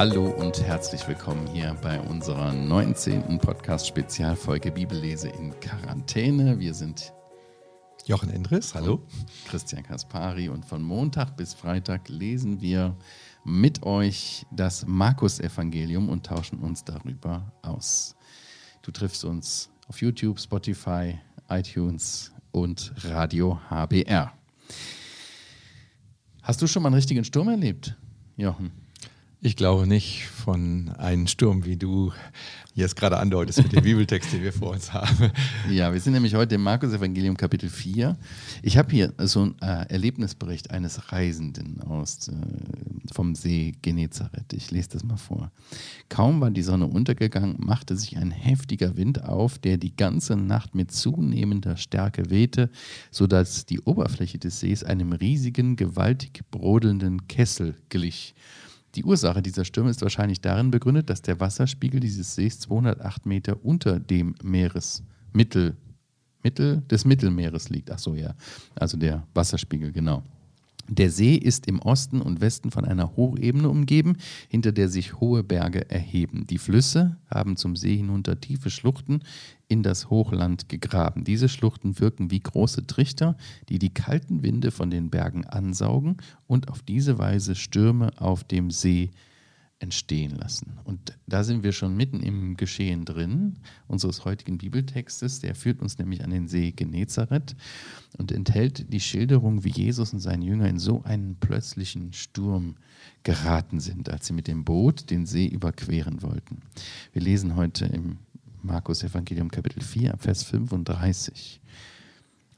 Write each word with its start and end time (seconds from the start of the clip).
Hallo 0.00 0.30
und 0.30 0.62
herzlich 0.62 1.06
willkommen 1.06 1.46
hier 1.48 1.76
bei 1.82 2.00
unserer 2.00 2.54
19. 2.54 3.38
Podcast-Spezialfolge 3.38 4.72
Bibellese 4.72 5.28
in 5.28 5.58
Quarantäne. 5.60 6.58
Wir 6.58 6.72
sind 6.72 7.12
Jochen 8.06 8.30
Endres, 8.30 8.74
hallo. 8.74 9.02
Christian 9.46 9.82
Kaspari 9.82 10.48
und 10.48 10.64
von 10.64 10.82
Montag 10.82 11.36
bis 11.36 11.52
Freitag 11.52 12.08
lesen 12.08 12.62
wir 12.62 12.96
mit 13.44 13.82
euch 13.82 14.46
das 14.50 14.86
Markus-Evangelium 14.86 16.08
und 16.08 16.24
tauschen 16.24 16.60
uns 16.60 16.82
darüber 16.82 17.52
aus. 17.60 18.16
Du 18.80 18.90
triffst 18.92 19.24
uns 19.24 19.68
auf 19.86 20.00
YouTube, 20.00 20.40
Spotify, 20.40 21.18
iTunes 21.50 22.32
und 22.52 22.92
Radio 23.04 23.60
HBR. 23.68 24.32
Hast 26.50 26.60
du 26.60 26.66
schon 26.66 26.82
mal 26.82 26.88
einen 26.88 26.96
richtigen 26.96 27.22
Sturm 27.22 27.48
erlebt, 27.48 27.96
Jochen? 28.36 28.72
Ich 29.42 29.56
glaube 29.56 29.86
nicht 29.86 30.26
von 30.26 30.90
einem 30.98 31.26
Sturm, 31.26 31.64
wie 31.64 31.78
du 31.78 32.12
jetzt 32.74 32.94
gerade 32.94 33.16
andeutest 33.16 33.62
mit 33.62 33.72
dem 33.72 33.82
Bibeltext, 33.84 34.34
den 34.34 34.42
wir 34.42 34.52
vor 34.52 34.72
uns 34.72 34.92
haben. 34.92 35.30
Ja, 35.70 35.94
wir 35.94 36.00
sind 36.00 36.12
nämlich 36.12 36.34
heute 36.34 36.56
im 36.56 36.62
Markus 36.62 36.92
Evangelium 36.92 37.38
Kapitel 37.38 37.70
4. 37.70 38.18
Ich 38.62 38.76
habe 38.76 38.90
hier 38.90 39.14
so 39.16 39.40
einen 39.40 39.56
äh, 39.62 39.86
Erlebnisbericht 39.88 40.70
eines 40.70 41.10
Reisenden 41.10 41.80
aus, 41.80 42.28
äh, 42.28 42.34
vom 43.14 43.34
See 43.34 43.72
Genezareth. 43.80 44.52
Ich 44.52 44.70
lese 44.72 44.90
das 44.90 45.04
mal 45.04 45.16
vor. 45.16 45.50
Kaum 46.10 46.42
war 46.42 46.50
die 46.50 46.60
Sonne 46.60 46.86
untergegangen, 46.86 47.56
machte 47.60 47.96
sich 47.96 48.18
ein 48.18 48.32
heftiger 48.32 48.98
Wind 48.98 49.24
auf, 49.24 49.58
der 49.58 49.78
die 49.78 49.96
ganze 49.96 50.36
Nacht 50.36 50.74
mit 50.74 50.92
zunehmender 50.92 51.78
Stärke 51.78 52.28
wehte, 52.28 52.68
sodass 53.10 53.64
die 53.64 53.80
Oberfläche 53.80 54.36
des 54.36 54.60
Sees 54.60 54.84
einem 54.84 55.12
riesigen, 55.12 55.76
gewaltig 55.76 56.42
brodelnden 56.50 57.26
Kessel 57.26 57.74
glich. 57.88 58.34
Die 58.94 59.04
Ursache 59.04 59.42
dieser 59.42 59.64
Stürme 59.64 59.90
ist 59.90 60.02
wahrscheinlich 60.02 60.40
darin 60.40 60.70
begründet, 60.70 61.10
dass 61.10 61.22
der 61.22 61.38
Wasserspiegel 61.38 62.00
dieses 62.00 62.34
Sees 62.34 62.60
208 62.60 63.26
Meter 63.26 63.64
unter 63.64 64.00
dem 64.00 64.34
Meeresmittel 64.42 65.76
Mittel 66.42 66.82
des 66.90 67.04
Mittelmeeres 67.04 67.68
liegt. 67.68 67.90
Ach 67.90 67.98
so, 67.98 68.14
ja. 68.14 68.34
Also 68.74 68.96
der 68.96 69.26
Wasserspiegel, 69.34 69.92
genau. 69.92 70.22
Der 70.92 71.08
See 71.08 71.36
ist 71.36 71.68
im 71.68 71.78
Osten 71.78 72.20
und 72.20 72.40
Westen 72.40 72.72
von 72.72 72.84
einer 72.84 73.14
Hochebene 73.14 73.68
umgeben, 73.68 74.16
hinter 74.48 74.72
der 74.72 74.88
sich 74.88 75.20
hohe 75.20 75.44
Berge 75.44 75.88
erheben. 75.88 76.48
Die 76.48 76.58
Flüsse 76.58 77.16
haben 77.32 77.56
zum 77.56 77.76
See 77.76 77.96
hinunter 77.96 78.40
tiefe 78.40 78.70
Schluchten 78.70 79.22
in 79.68 79.84
das 79.84 80.10
Hochland 80.10 80.68
gegraben. 80.68 81.22
Diese 81.22 81.48
Schluchten 81.48 82.00
wirken 82.00 82.32
wie 82.32 82.40
große 82.40 82.88
Trichter, 82.88 83.36
die 83.68 83.78
die 83.78 83.94
kalten 83.94 84.42
Winde 84.42 84.72
von 84.72 84.90
den 84.90 85.10
Bergen 85.10 85.44
ansaugen 85.46 86.16
und 86.48 86.68
auf 86.68 86.82
diese 86.82 87.18
Weise 87.18 87.54
Stürme 87.54 88.10
auf 88.20 88.42
dem 88.42 88.72
See 88.72 89.12
entstehen 89.80 90.36
lassen. 90.36 90.78
Und 90.84 91.18
da 91.26 91.42
sind 91.42 91.64
wir 91.64 91.72
schon 91.72 91.96
mitten 91.96 92.20
im 92.20 92.56
Geschehen 92.56 93.06
drin, 93.06 93.56
unseres 93.88 94.24
heutigen 94.26 94.58
Bibeltextes. 94.58 95.40
Der 95.40 95.54
führt 95.54 95.80
uns 95.80 95.98
nämlich 95.98 96.22
an 96.22 96.30
den 96.30 96.48
See 96.48 96.70
Genezareth 96.70 97.56
und 98.18 98.30
enthält 98.30 98.92
die 98.92 99.00
Schilderung, 99.00 99.64
wie 99.64 99.70
Jesus 99.70 100.12
und 100.12 100.20
seine 100.20 100.44
Jünger 100.44 100.68
in 100.68 100.78
so 100.78 101.02
einen 101.04 101.36
plötzlichen 101.36 102.12
Sturm 102.12 102.76
geraten 103.22 103.80
sind, 103.80 104.10
als 104.10 104.26
sie 104.26 104.34
mit 104.34 104.48
dem 104.48 104.64
Boot 104.64 105.10
den 105.10 105.24
See 105.24 105.46
überqueren 105.46 106.22
wollten. 106.22 106.60
Wir 107.12 107.22
lesen 107.22 107.56
heute 107.56 107.86
im 107.86 108.18
Markus 108.62 109.02
Evangelium 109.02 109.50
Kapitel 109.50 109.82
4, 109.82 110.16
Vers 110.18 110.42
35. 110.44 111.60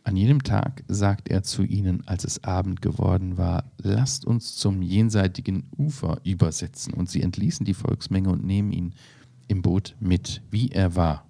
An 0.04 0.16
jenem 0.16 0.42
Tag 0.42 0.82
sagt 0.88 1.28
er 1.28 1.44
zu 1.44 1.62
ihnen, 1.62 2.02
als 2.06 2.24
es 2.24 2.42
Abend 2.42 2.82
geworden 2.82 3.38
war, 3.38 3.70
lasst 3.78 4.24
uns 4.24 4.56
zum 4.56 4.82
jenseitigen 4.82 5.64
Ufer 5.76 6.20
übersetzen. 6.24 6.92
Und 6.92 7.08
sie 7.08 7.22
entließen 7.22 7.64
die 7.64 7.74
Volksmenge 7.74 8.30
und 8.30 8.44
nehmen 8.44 8.72
ihn 8.72 8.94
im 9.46 9.62
Boot 9.62 9.94
mit, 10.00 10.42
wie 10.50 10.70
er 10.70 10.96
war. 10.96 11.26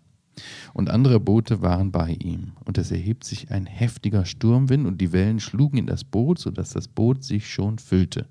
Und 0.73 0.89
andere 0.89 1.21
Boote 1.21 1.61
waren 1.61 1.93
bei 1.93 2.15
ihm. 2.15 2.53
Und 2.65 2.79
es 2.79 2.91
erhebt 2.91 3.25
sich 3.25 3.51
ein 3.51 3.67
heftiger 3.67 4.25
Sturmwind 4.25 4.87
und 4.87 5.03
die 5.03 5.13
Wellen 5.13 5.41
schlugen 5.41 5.77
in 5.77 5.87
das 5.87 6.05
Boot, 6.05 6.39
sodass 6.39 6.71
das 6.71 6.89
Boot 6.89 7.25
sich 7.25 7.49
schon 7.49 7.79
füllte. 7.79 8.27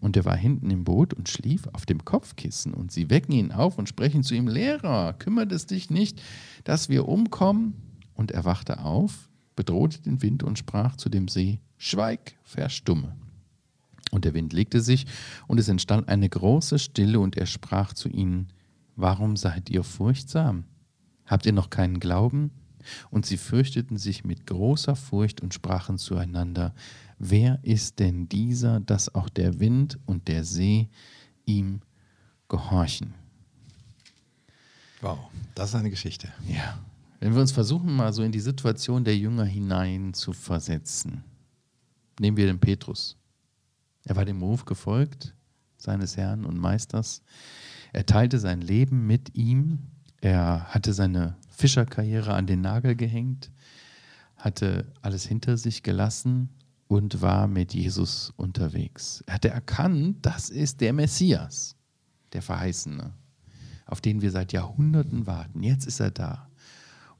Und 0.00 0.16
er 0.16 0.24
war 0.24 0.36
hinten 0.36 0.70
im 0.70 0.84
Boot 0.84 1.12
und 1.12 1.28
schlief 1.28 1.68
auf 1.72 1.84
dem 1.84 2.04
Kopfkissen. 2.04 2.72
Und 2.72 2.90
sie 2.90 3.10
wecken 3.10 3.32
ihn 3.32 3.52
auf 3.52 3.78
und 3.78 3.88
sprechen 3.88 4.22
zu 4.22 4.34
ihm, 4.34 4.48
Lehrer, 4.48 5.12
kümmert 5.12 5.52
es 5.52 5.66
dich 5.66 5.90
nicht, 5.90 6.22
dass 6.64 6.88
wir 6.88 7.06
umkommen? 7.06 7.74
Und 8.14 8.30
er 8.30 8.44
wachte 8.44 8.80
auf, 8.80 9.28
bedrohte 9.56 10.00
den 10.02 10.22
Wind 10.22 10.42
und 10.42 10.58
sprach 10.58 10.96
zu 10.96 11.08
dem 11.08 11.28
See, 11.28 11.60
Schweig, 11.76 12.36
verstumme. 12.42 13.14
Und 14.10 14.24
der 14.24 14.34
Wind 14.34 14.52
legte 14.52 14.80
sich, 14.80 15.06
und 15.46 15.58
es 15.58 15.68
entstand 15.68 16.08
eine 16.08 16.28
große 16.28 16.78
Stille, 16.78 17.20
und 17.20 17.36
er 17.36 17.46
sprach 17.46 17.92
zu 17.92 18.08
ihnen, 18.08 18.48
Warum 18.96 19.36
seid 19.36 19.70
ihr 19.70 19.82
furchtsam? 19.82 20.64
Habt 21.26 21.46
ihr 21.46 21.52
noch 21.52 21.68
keinen 21.68 21.98
Glauben? 21.98 22.52
Und 23.10 23.26
sie 23.26 23.38
fürchteten 23.38 23.96
sich 23.96 24.24
mit 24.24 24.46
großer 24.46 24.94
Furcht 24.94 25.40
und 25.40 25.52
sprachen 25.52 25.98
zueinander, 25.98 26.74
Wer 27.18 27.58
ist 27.62 27.98
denn 27.98 28.28
dieser, 28.28 28.80
dass 28.80 29.14
auch 29.14 29.28
der 29.28 29.58
Wind 29.58 29.98
und 30.06 30.28
der 30.28 30.44
See 30.44 30.88
ihm 31.46 31.80
gehorchen? 32.48 33.14
Wow, 35.00 35.18
das 35.54 35.70
ist 35.70 35.74
eine 35.74 35.90
Geschichte. 35.90 36.32
Ja. 36.46 36.78
Wenn 37.24 37.32
wir 37.32 37.40
uns 37.40 37.52
versuchen, 37.52 37.96
mal 37.96 38.12
so 38.12 38.22
in 38.22 38.32
die 38.32 38.38
Situation 38.40 39.02
der 39.02 39.16
Jünger 39.16 39.46
hinein 39.46 40.12
zu 40.12 40.34
versetzen, 40.34 41.24
nehmen 42.20 42.36
wir 42.36 42.44
den 42.44 42.60
Petrus. 42.60 43.16
Er 44.04 44.16
war 44.16 44.26
dem 44.26 44.42
Ruf 44.42 44.66
gefolgt 44.66 45.34
seines 45.78 46.18
Herrn 46.18 46.44
und 46.44 46.58
Meisters. 46.58 47.22
Er 47.94 48.04
teilte 48.04 48.38
sein 48.38 48.60
Leben 48.60 49.06
mit 49.06 49.34
ihm. 49.34 49.78
Er 50.20 50.66
hatte 50.74 50.92
seine 50.92 51.38
Fischerkarriere 51.48 52.34
an 52.34 52.46
den 52.46 52.60
Nagel 52.60 52.94
gehängt, 52.94 53.50
hatte 54.36 54.92
alles 55.00 55.24
hinter 55.24 55.56
sich 55.56 55.82
gelassen 55.82 56.50
und 56.88 57.22
war 57.22 57.48
mit 57.48 57.72
Jesus 57.72 58.34
unterwegs. 58.36 59.24
Er 59.26 59.36
hatte 59.36 59.48
erkannt, 59.48 60.18
das 60.20 60.50
ist 60.50 60.82
der 60.82 60.92
Messias, 60.92 61.74
der 62.34 62.42
Verheißene, 62.42 63.14
auf 63.86 64.02
den 64.02 64.20
wir 64.20 64.30
seit 64.30 64.52
Jahrhunderten 64.52 65.26
warten. 65.26 65.62
Jetzt 65.62 65.86
ist 65.86 66.00
er 66.00 66.10
da. 66.10 66.50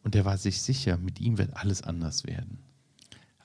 Und 0.05 0.15
er 0.15 0.25
war 0.25 0.39
sich 0.39 0.63
sicher, 0.63 0.97
mit 0.99 1.21
ihm 1.21 1.39
wird 1.39 1.57
alles 1.57 1.83
anders 1.83 2.25
werden. 2.25 2.59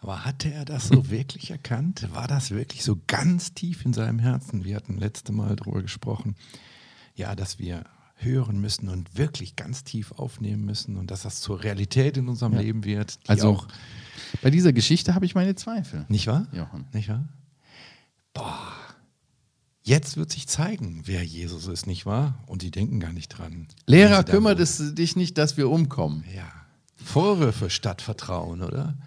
Aber 0.02 0.26
hatte 0.26 0.52
er 0.52 0.66
das 0.66 0.90
so 0.90 1.10
wirklich 1.10 1.52
erkannt? 1.52 2.08
War 2.14 2.28
das 2.28 2.52
wirklich 2.52 2.84
so 2.84 3.00
ganz 3.08 3.54
tief 3.54 3.86
in 3.86 3.94
seinem 3.94 4.20
Herzen? 4.20 4.64
Wir 4.64 4.76
hatten 4.76 4.98
letzte 4.98 5.32
Mal 5.32 5.56
darüber 5.56 5.82
gesprochen, 5.82 6.36
ja, 7.16 7.36
dass 7.36 7.60
wir 7.60 7.86
hören 8.16 8.60
müssen 8.60 8.90
und 8.90 9.18
wirklich 9.18 9.56
ganz 9.56 9.86
tief 9.86 10.12
aufnehmen 10.12 10.66
müssen 10.66 10.98
und 10.98 11.10
dass 11.10 11.22
das 11.22 11.40
zur 11.40 11.64
Realität 11.64 12.18
in 12.18 12.28
unserem 12.28 12.54
ja. 12.54 12.60
Leben 12.60 12.84
wird. 12.84 13.18
Also 13.28 13.50
auch 13.50 13.68
bei 14.42 14.52
dieser 14.52 14.74
Geschichte 14.74 15.16
habe 15.16 15.26
ich 15.26 15.36
meine 15.36 15.56
Zweifel. 15.56 16.06
Nicht 16.10 16.28
wahr? 16.28 16.48
Johann. 16.52 16.86
Nicht 16.94 17.08
wahr? 17.08 17.28
Jetzt 19.82 20.18
wird 20.18 20.32
sich 20.32 20.48
zeigen, 20.48 21.04
wer 21.06 21.24
Jesus 21.24 21.68
ist, 21.68 21.88
nicht 21.88 22.06
wahr? 22.06 22.44
Und 22.48 22.62
die 22.62 22.72
denken 22.72 23.00
gar 23.00 23.14
nicht 23.14 23.30
dran. 23.30 23.68
Lehrer, 23.86 24.24
kümmert 24.24 24.60
es 24.60 24.94
dich 24.94 25.16
nicht, 25.16 25.38
dass 25.38 25.58
wir 25.58 25.70
umkommen. 25.70 26.24
Ja. 26.36 26.52
Vorwürfe 26.96 27.70
statt 27.70 28.02
Vertrauen, 28.02 28.62
oder? 28.62 28.98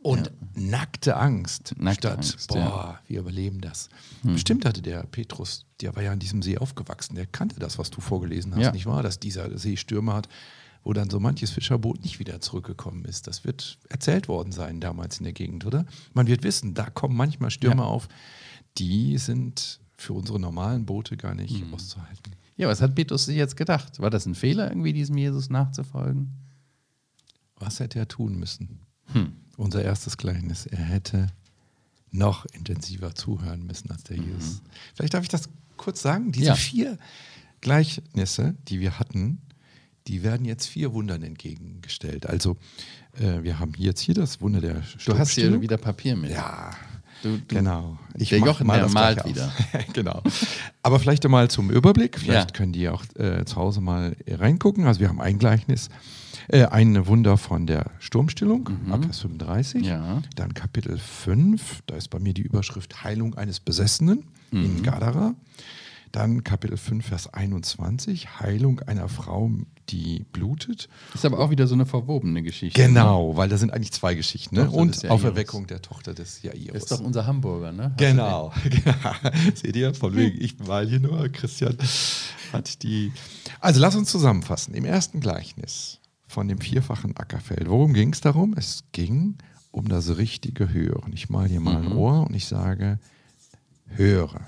Und 0.00 0.26
ja. 0.26 0.32
nackte 0.54 1.16
Angst 1.16 1.74
nackte 1.76 2.08
statt, 2.08 2.16
Angst, 2.16 2.48
boah, 2.48 2.56
ja. 2.56 3.00
wir 3.08 3.20
überleben 3.20 3.60
das. 3.60 3.88
Hm. 4.22 4.34
Bestimmt 4.34 4.64
hatte 4.64 4.80
der 4.80 5.02
Petrus, 5.04 5.66
der 5.80 5.96
war 5.96 6.02
ja 6.02 6.12
in 6.12 6.20
diesem 6.20 6.42
See 6.42 6.56
aufgewachsen, 6.56 7.16
der 7.16 7.26
kannte 7.26 7.58
das, 7.58 7.78
was 7.78 7.90
du 7.90 8.00
vorgelesen 8.00 8.54
hast, 8.54 8.62
ja. 8.62 8.72
nicht 8.72 8.86
wahr? 8.86 9.02
Dass 9.02 9.18
dieser 9.18 9.58
See 9.58 9.76
Stürme 9.76 10.12
hat, 10.12 10.28
wo 10.84 10.92
dann 10.92 11.10
so 11.10 11.18
manches 11.18 11.50
Fischerboot 11.50 12.02
nicht 12.02 12.20
wieder 12.20 12.40
zurückgekommen 12.40 13.04
ist. 13.06 13.26
Das 13.26 13.44
wird 13.44 13.78
erzählt 13.88 14.28
worden 14.28 14.52
sein 14.52 14.80
damals 14.80 15.18
in 15.18 15.24
der 15.24 15.32
Gegend, 15.32 15.66
oder? 15.66 15.84
Man 16.14 16.28
wird 16.28 16.44
wissen, 16.44 16.74
da 16.74 16.88
kommen 16.90 17.16
manchmal 17.16 17.50
Stürme 17.50 17.84
auf, 17.84 18.08
die 18.78 19.18
sind 19.18 19.80
für 19.98 20.12
unsere 20.12 20.38
normalen 20.40 20.86
Boote 20.86 21.16
gar 21.16 21.34
nicht 21.34 21.64
mhm. 21.64 21.74
auszuhalten. 21.74 22.32
Ja, 22.56 22.68
was 22.68 22.80
hat 22.80 22.94
Petrus 22.94 23.26
sich 23.26 23.36
jetzt 23.36 23.56
gedacht? 23.56 24.00
War 24.00 24.10
das 24.10 24.26
ein 24.26 24.34
Fehler, 24.34 24.70
irgendwie 24.70 24.92
diesem 24.92 25.16
Jesus 25.16 25.50
nachzufolgen? 25.50 26.32
Was 27.56 27.80
hätte 27.80 27.98
er 27.98 28.08
tun 28.08 28.38
müssen? 28.38 28.80
Hm. 29.12 29.32
Unser 29.56 29.82
erstes 29.82 30.16
Gleichnis. 30.16 30.66
Er 30.66 30.78
hätte 30.78 31.28
noch 32.10 32.46
intensiver 32.46 33.14
zuhören 33.14 33.66
müssen 33.66 33.90
als 33.90 34.04
der 34.04 34.18
mhm. 34.18 34.34
Jesus. 34.34 34.62
Vielleicht 34.94 35.14
darf 35.14 35.22
ich 35.22 35.28
das 35.28 35.48
kurz 35.76 36.00
sagen. 36.00 36.32
Diese 36.32 36.46
ja. 36.46 36.54
vier 36.54 36.98
Gleichnisse, 37.60 38.54
die 38.68 38.80
wir 38.80 38.98
hatten, 38.98 39.40
die 40.06 40.22
werden 40.22 40.46
jetzt 40.46 40.66
vier 40.66 40.92
Wundern 40.92 41.22
entgegengestellt. 41.22 42.26
Also 42.26 42.56
äh, 43.20 43.42
wir 43.42 43.58
haben 43.58 43.72
jetzt 43.76 44.00
hier 44.00 44.14
das 44.14 44.40
Wunder 44.40 44.60
der 44.60 44.82
Du 45.04 45.18
hast 45.18 45.32
hier 45.32 45.60
wieder 45.60 45.76
Papier 45.76 46.16
mit. 46.16 46.30
Ja, 46.30 46.74
Du, 47.22 47.36
du, 47.36 47.54
genau. 47.54 47.98
Ich 48.16 48.28
der 48.28 48.38
Jochen, 48.38 48.66
mal 48.66 48.78
der 48.78 48.88
malt 48.90 49.24
wieder. 49.24 49.52
genau. 49.92 50.22
Aber 50.82 50.98
vielleicht 51.00 51.24
einmal 51.24 51.48
zum 51.48 51.70
Überblick. 51.70 52.18
Vielleicht 52.18 52.50
ja. 52.50 52.56
können 52.56 52.72
die 52.72 52.88
auch 52.88 53.04
äh, 53.16 53.44
zu 53.44 53.56
Hause 53.56 53.80
mal 53.80 54.16
reingucken. 54.26 54.86
Also 54.86 55.00
wir 55.00 55.08
haben 55.08 55.20
ein 55.20 55.38
Gleichnis. 55.38 55.88
Äh, 56.48 56.64
ein 56.64 57.06
Wunder 57.06 57.36
von 57.36 57.66
der 57.66 57.90
Sturmstillung, 57.98 58.70
mhm. 58.84 58.92
ab 58.92 59.04
Vers 59.04 59.20
35. 59.20 59.84
Ja. 59.84 60.22
Dann 60.34 60.54
Kapitel 60.54 60.96
5, 60.96 61.82
da 61.86 61.96
ist 61.96 62.08
bei 62.08 62.18
mir 62.18 62.32
die 62.32 62.42
Überschrift 62.42 63.04
Heilung 63.04 63.34
eines 63.34 63.60
Besessenen 63.60 64.24
mhm. 64.50 64.64
in 64.64 64.82
Gadara. 64.82 65.34
Dann 66.12 66.44
Kapitel 66.44 66.76
5, 66.76 67.06
Vers 67.06 67.32
21, 67.32 68.40
Heilung 68.40 68.80
einer 68.80 69.08
Frau, 69.08 69.50
die 69.88 70.24
blutet. 70.32 70.88
Ist 71.14 71.24
aber 71.24 71.38
auch 71.38 71.50
wieder 71.50 71.66
so 71.66 71.74
eine 71.74 71.86
verwobene 71.86 72.42
Geschichte. 72.42 72.80
Genau, 72.80 73.32
ne? 73.32 73.36
weil 73.36 73.48
da 73.48 73.56
sind 73.56 73.72
eigentlich 73.72 73.92
zwei 73.92 74.14
Geschichten. 74.14 74.56
Ne? 74.56 74.70
Und 74.70 75.08
Auferweckung 75.10 75.66
der 75.66 75.82
Tochter 75.82 76.14
des 76.14 76.42
Jairus. 76.42 76.72
Das 76.72 76.82
ist 76.82 76.92
doch 76.92 77.00
unser 77.00 77.26
Hamburger, 77.26 77.72
ne? 77.72 77.94
Genau. 77.98 78.52
Seht 79.54 79.76
ihr, 79.76 79.94
von 79.94 80.14
wegen, 80.14 80.40
ich 80.40 80.58
mal 80.58 80.86
hier 80.86 81.00
nur, 81.00 81.28
Christian 81.28 81.76
hat 82.52 82.82
die. 82.82 83.12
Also 83.60 83.80
lass 83.80 83.96
uns 83.96 84.10
zusammenfassen. 84.10 84.74
Im 84.74 84.84
ersten 84.84 85.20
Gleichnis 85.20 86.00
von 86.26 86.48
dem 86.48 86.60
vierfachen 86.60 87.16
Ackerfeld. 87.16 87.68
Worum 87.68 87.94
ging 87.94 88.12
es 88.12 88.20
darum? 88.20 88.54
Es 88.56 88.84
ging 88.92 89.36
um 89.70 89.88
das 89.88 90.16
richtige 90.16 90.72
Hören. 90.72 91.12
Ich 91.12 91.30
mal 91.30 91.48
hier 91.48 91.60
mal 91.60 91.80
mhm. 91.80 91.92
ein 91.92 91.96
Ohr 91.96 92.26
und 92.26 92.34
ich 92.34 92.46
sage, 92.46 92.98
höre. 93.86 94.46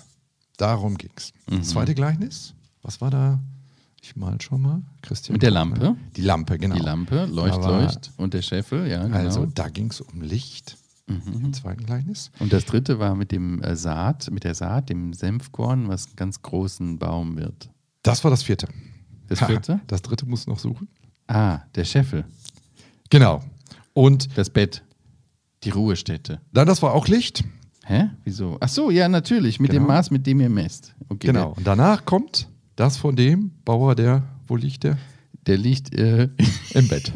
Darum 0.61 0.99
ging 0.99 1.13
es. 1.17 1.33
Mhm. 1.49 1.59
Das 1.59 1.69
zweite 1.71 1.95
Gleichnis, 1.95 2.55
was 2.83 3.01
war 3.01 3.11
da? 3.11 3.41
Ich 4.03 4.17
mal 4.17 4.41
schon 4.41 4.61
mal, 4.61 4.83
Christian. 5.01 5.35
Mit 5.35 5.43
der 5.43 5.51
Lampe? 5.51 5.97
Die 6.17 6.23
Lampe, 6.23 6.59
genau. 6.59 6.75
Die 6.75 6.83
Lampe, 6.83 7.25
Leucht, 7.27 7.61
war, 7.61 7.83
Leucht 7.83 8.13
und 8.19 8.35
der 8.35 8.43
Scheffel, 8.43 8.87
ja, 8.87 9.03
genau. 9.03 9.17
Also 9.17 9.47
da 9.47 9.69
ging 9.69 9.91
es 9.91 10.01
um 10.01 10.21
Licht 10.21 10.77
mhm. 11.07 11.45
im 11.45 11.53
zweiten 11.55 11.85
Gleichnis. 11.85 12.31
Und 12.39 12.53
das 12.53 12.67
dritte 12.67 12.99
war 12.99 13.15
mit 13.15 13.33
dem 13.33 13.63
äh, 13.63 13.75
Saat, 13.75 14.31
mit 14.31 14.45
der 14.45 14.55
Saat, 14.55 14.91
dem 14.91 15.15
Senfkorn, 15.15 15.89
was 15.89 16.07
einen 16.07 16.17
ganz 16.17 16.43
großen 16.43 16.99
Baum 16.99 17.37
wird. 17.37 17.71
Das 18.03 18.23
war 18.25 18.31
das 18.31 18.43
vierte. 18.43 18.69
Das 19.29 19.43
vierte? 19.43 19.81
das 19.87 20.03
dritte 20.03 20.27
muss 20.27 20.47
noch 20.47 20.59
suchen. 20.59 20.89
Ah, 21.27 21.61
der 21.75 21.85
Scheffel. 21.85 22.25
Genau. 23.09 23.43
Und 23.95 24.37
das 24.37 24.51
Bett. 24.51 24.83
Die 25.65 25.71
Ruhestätte. 25.71 26.41
Dann, 26.53 26.67
das 26.67 26.83
war 26.83 26.93
auch 26.95 27.07
Licht. 27.07 27.45
Hä? 27.85 28.11
Wieso? 28.25 28.57
Ach 28.61 28.69
so, 28.69 28.91
ja, 28.91 29.09
natürlich, 29.09 29.59
mit 29.61 29.71
genau. 29.71 29.85
dem 29.85 29.89
Maß, 29.89 30.11
mit 30.11 30.27
dem 30.27 30.41
ihr 30.41 30.51
messt. 30.51 30.95
Okay, 31.09 31.29
genau. 31.29 31.55
Und 31.57 31.67
danach 31.67 32.05
kommt 32.05 32.49
das 32.77 32.97
von 32.97 33.17
dem 33.17 33.53
Bauer, 33.65 33.95
der, 33.95 34.23
wo 34.47 34.57
liegt 34.57 34.85
der? 34.85 34.99
Der 35.47 35.57
liegt 35.57 35.95
äh, 35.95 36.29
im 36.71 36.89
Bett. 36.89 37.13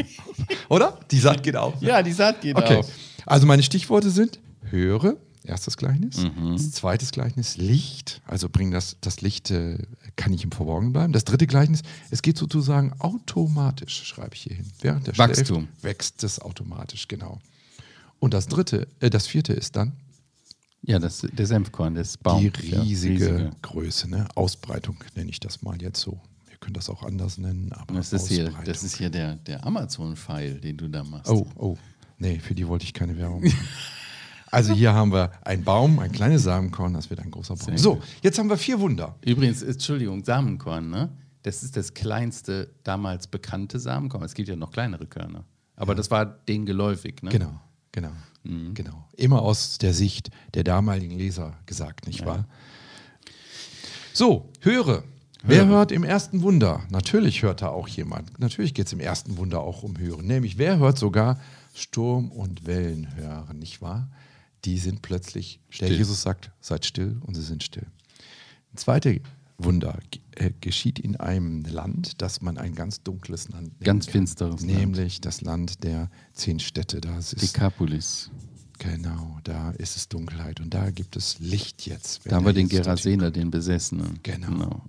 Oder? 0.68 0.98
Die 1.10 1.18
Saat 1.18 1.42
geht 1.42 1.56
auf. 1.56 1.80
Ne? 1.80 1.88
Ja, 1.88 2.02
die 2.02 2.12
Saat 2.12 2.40
geht 2.40 2.56
okay. 2.56 2.78
auf. 2.78 2.90
Also 3.26 3.46
meine 3.46 3.62
Stichworte 3.62 4.10
sind 4.10 4.40
höre, 4.62 5.16
erstes 5.44 5.76
Gleichnis. 5.76 6.18
Mhm. 6.18 6.52
Das 6.52 6.72
zweite 6.72 7.06
Gleichnis 7.06 7.56
Licht, 7.56 8.22
also 8.26 8.48
bring 8.48 8.70
das, 8.70 8.96
das 9.00 9.20
Licht 9.20 9.50
äh, 9.50 9.78
kann 10.16 10.32
nicht 10.32 10.44
im 10.44 10.52
Verborgenen 10.52 10.92
bleiben. 10.92 11.12
Das 11.12 11.24
dritte 11.24 11.46
Gleichnis, 11.46 11.82
es 12.10 12.22
geht 12.22 12.38
sozusagen 12.38 12.92
automatisch, 12.98 14.04
schreibe 14.04 14.34
ich 14.34 14.42
hier 14.42 14.56
hin. 14.56 14.66
Während 14.80 15.06
der 15.06 15.18
Wachstum. 15.18 15.68
Schläft, 15.68 15.84
wächst 15.84 16.24
es 16.24 16.40
automatisch, 16.40 17.08
genau. 17.08 17.38
Und 18.18 18.34
das 18.34 18.46
dritte, 18.46 18.88
äh, 19.00 19.10
das 19.10 19.26
vierte 19.26 19.52
ist 19.52 19.76
dann 19.76 19.92
ja, 20.86 20.98
das, 20.98 21.26
der 21.32 21.46
Senfkorn, 21.46 21.94
das 21.94 22.16
Baum. 22.16 22.40
Die 22.40 22.48
riesige, 22.48 22.82
riesige. 22.82 23.50
Größe, 23.62 24.10
ne? 24.10 24.28
Ausbreitung 24.34 24.96
nenne 25.14 25.30
ich 25.30 25.40
das 25.40 25.62
mal 25.62 25.80
jetzt 25.80 26.00
so. 26.00 26.20
Wir 26.46 26.58
können 26.58 26.74
das 26.74 26.90
auch 26.90 27.02
anders 27.02 27.38
nennen, 27.38 27.72
aber 27.72 27.94
das 27.94 28.12
ist 28.12 28.28
hier, 28.28 28.52
das 28.64 28.84
ist 28.84 28.96
hier 28.96 29.10
der, 29.10 29.36
der 29.36 29.64
Amazon-Pfeil, 29.66 30.60
den 30.60 30.76
du 30.76 30.88
da 30.88 31.02
machst. 31.02 31.30
Oh, 31.30 31.46
oh. 31.56 31.76
Nee, 32.18 32.38
für 32.38 32.54
die 32.54 32.66
wollte 32.68 32.84
ich 32.84 32.92
keine 32.92 33.16
Werbung 33.16 33.42
machen. 33.42 33.68
also 34.50 34.74
hier 34.74 34.92
haben 34.92 35.12
wir 35.12 35.32
einen 35.46 35.64
Baum, 35.64 35.98
ein 35.98 36.12
kleines 36.12 36.44
Samenkorn, 36.44 36.94
das 36.94 37.10
wird 37.10 37.20
ein 37.20 37.30
großer 37.30 37.56
Baum. 37.56 37.78
So, 37.78 38.00
jetzt 38.22 38.38
haben 38.38 38.48
wir 38.48 38.56
vier 38.56 38.78
Wunder. 38.78 39.16
Übrigens, 39.24 39.62
Entschuldigung, 39.62 40.24
Samenkorn, 40.24 40.90
ne? 40.90 41.10
Das 41.42 41.62
ist 41.62 41.76
das 41.76 41.92
kleinste 41.92 42.70
damals 42.84 43.26
bekannte 43.26 43.78
Samenkorn. 43.78 44.24
Es 44.24 44.34
gibt 44.34 44.48
ja 44.48 44.56
noch 44.56 44.70
kleinere 44.70 45.06
Körner. 45.06 45.44
Aber 45.76 45.92
ja. 45.92 45.96
das 45.96 46.10
war 46.10 46.24
denen 46.24 46.64
geläufig, 46.64 47.22
ne? 47.22 47.30
Genau, 47.30 47.60
genau. 47.94 48.12
Mhm. 48.42 48.74
Genau. 48.74 49.08
Immer 49.16 49.40
aus 49.42 49.78
der 49.78 49.94
Sicht 49.94 50.30
der 50.52 50.64
damaligen 50.64 51.16
Leser 51.16 51.56
gesagt, 51.64 52.06
nicht 52.06 52.20
ja. 52.20 52.26
wahr? 52.26 52.48
So, 54.12 54.50
höre. 54.60 55.04
Wer 55.46 55.66
hört 55.66 55.92
im 55.92 56.04
ersten 56.04 56.40
Wunder? 56.40 56.82
Natürlich 56.88 57.42
hört 57.42 57.60
da 57.60 57.68
auch 57.68 57.86
jemand. 57.86 58.38
Natürlich 58.38 58.72
geht 58.72 58.86
es 58.86 58.94
im 58.94 59.00
ersten 59.00 59.36
Wunder 59.36 59.60
auch 59.60 59.82
um 59.82 59.98
Hören. 59.98 60.26
Nämlich, 60.26 60.56
wer 60.56 60.78
hört 60.78 60.98
sogar 60.98 61.38
Sturm 61.74 62.30
und 62.30 62.66
Wellen 62.66 63.14
hören, 63.14 63.58
nicht 63.58 63.82
wahr? 63.82 64.10
Die 64.64 64.78
sind 64.78 65.02
plötzlich, 65.02 65.60
still. 65.68 65.88
der 65.88 65.98
Jesus 65.98 66.22
sagt, 66.22 66.50
seid 66.60 66.86
still 66.86 67.20
und 67.26 67.34
sie 67.34 67.42
sind 67.42 67.62
still. 67.62 67.86
Ein 68.72 68.78
zweites 68.78 69.20
Wunder 69.58 69.98
äh, 70.32 70.50
geschieht 70.60 70.98
in 70.98 71.16
einem 71.16 71.62
Land, 71.64 72.20
das 72.20 72.42
man 72.42 72.58
ein 72.58 72.74
ganz 72.74 73.02
dunkles 73.02 73.48
Land 73.48 73.68
nennt. 73.68 73.84
Ganz 73.84 74.06
finsteres 74.06 74.60
Land. 74.62 74.78
Nämlich 74.78 75.20
das 75.20 75.40
Land 75.42 75.84
der 75.84 76.10
zehn 76.32 76.58
Städte. 76.58 77.00
Das 77.00 77.32
ist 77.32 77.54
Dekapolis. 77.54 78.30
Genau, 78.78 79.38
da 79.44 79.70
ist 79.70 79.96
es 79.96 80.08
Dunkelheit 80.08 80.60
und 80.60 80.74
da 80.74 80.90
gibt 80.90 81.16
es 81.16 81.38
Licht 81.38 81.86
jetzt. 81.86 82.22
Da 82.24 82.36
haben 82.36 82.44
wir 82.44 82.52
den 82.52 82.68
Gerasener, 82.68 83.30
den 83.30 83.50
Besessenen. 83.50 84.18
Genau. 84.24 84.48
genau. 84.48 84.82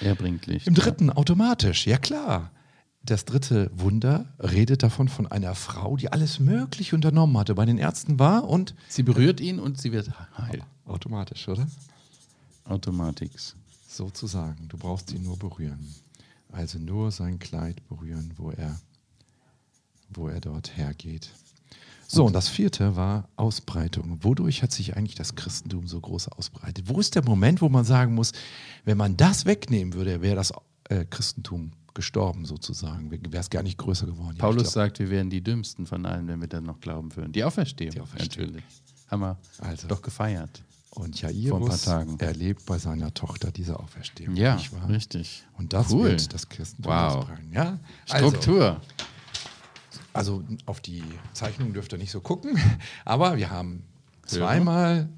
Er 0.00 0.16
bringt 0.16 0.46
Licht. 0.46 0.66
Im 0.66 0.74
dritten 0.74 1.06
ja. 1.06 1.16
automatisch, 1.16 1.86
ja 1.86 1.96
klar. 1.96 2.50
Das 3.04 3.24
dritte 3.24 3.70
Wunder 3.74 4.34
redet 4.40 4.82
davon 4.82 5.08
von 5.08 5.26
einer 5.26 5.54
Frau, 5.54 5.96
die 5.96 6.10
alles 6.10 6.40
Mögliche 6.40 6.96
unternommen 6.96 7.38
hatte, 7.38 7.54
bei 7.54 7.66
den 7.66 7.78
Ärzten 7.78 8.18
war 8.18 8.48
und. 8.48 8.74
Sie 8.88 9.02
berührt 9.04 9.40
ihn 9.40 9.60
und 9.60 9.80
sie 9.80 9.92
wird 9.92 10.10
heil. 10.36 10.62
Automatisch, 10.86 11.46
oder? 11.46 11.66
Automatics 12.64 13.54
sozusagen. 13.96 14.68
Du 14.68 14.76
brauchst 14.76 15.12
ihn 15.12 15.22
nur 15.22 15.38
berühren. 15.38 15.94
Also 16.52 16.78
nur 16.78 17.10
sein 17.10 17.38
Kleid 17.38 17.86
berühren, 17.88 18.32
wo 18.36 18.50
er, 18.50 18.80
wo 20.10 20.28
er 20.28 20.40
dort 20.40 20.76
hergeht. 20.76 21.30
So, 22.06 22.26
und 22.26 22.32
das 22.32 22.48
vierte 22.48 22.96
war 22.96 23.28
Ausbreitung. 23.36 24.22
Wodurch 24.22 24.62
hat 24.62 24.72
sich 24.72 24.96
eigentlich 24.96 25.16
das 25.16 25.34
Christentum 25.34 25.88
so 25.88 26.00
groß 26.00 26.28
ausbreitet? 26.28 26.88
Wo 26.88 27.00
ist 27.00 27.14
der 27.14 27.24
Moment, 27.24 27.60
wo 27.60 27.68
man 27.68 27.84
sagen 27.84 28.14
muss, 28.14 28.32
wenn 28.84 28.96
man 28.96 29.16
das 29.16 29.46
wegnehmen 29.46 29.94
würde, 29.94 30.20
wäre 30.20 30.36
das 30.36 30.52
äh, 30.90 31.04
Christentum 31.06 31.72
gestorben 31.94 32.44
sozusagen, 32.44 33.10
wäre 33.10 33.40
es 33.40 33.50
gar 33.50 33.62
nicht 33.62 33.78
größer 33.78 34.06
geworden. 34.06 34.36
Paulus 34.36 34.64
glaub, 34.64 34.72
sagt, 34.72 34.98
wir 34.98 35.10
wären 35.10 35.30
die 35.30 35.40
dümmsten 35.40 35.86
von 35.86 36.04
allen, 36.04 36.26
wenn 36.26 36.40
wir 36.40 36.48
dann 36.48 36.64
noch 36.64 36.80
glauben 36.80 37.14
würden. 37.14 37.32
Die 37.32 37.44
Auferstehung, 37.44 37.92
die 37.92 38.00
Auferstehung. 38.00 38.46
natürlich. 38.46 38.64
Haben 39.08 39.20
wir 39.20 39.38
also. 39.58 39.88
doch 39.88 40.02
gefeiert. 40.02 40.62
Und 40.94 41.20
Jairus 41.20 41.86
erlebt 42.18 42.66
bei 42.66 42.78
seiner 42.78 43.12
Tochter 43.12 43.50
diese 43.50 43.78
Auferstehung. 43.78 44.36
Ja, 44.36 44.58
richtig. 44.88 45.44
Und 45.58 45.72
das 45.72 45.92
cool. 45.92 46.10
wird 46.10 46.32
das 46.32 46.48
Christentum 46.48 46.92
wow. 46.92 47.14
ausbreiten. 47.16 47.52
Ja? 47.52 47.78
Struktur. 48.06 48.80
Also, 50.12 50.36
also, 50.38 50.44
auf 50.66 50.80
die 50.80 51.02
Zeichnung 51.32 51.72
dürft 51.72 51.92
ihr 51.92 51.98
nicht 51.98 52.12
so 52.12 52.20
gucken, 52.20 52.56
aber 53.04 53.36
wir 53.36 53.50
haben 53.50 53.82
zweimal 54.24 55.08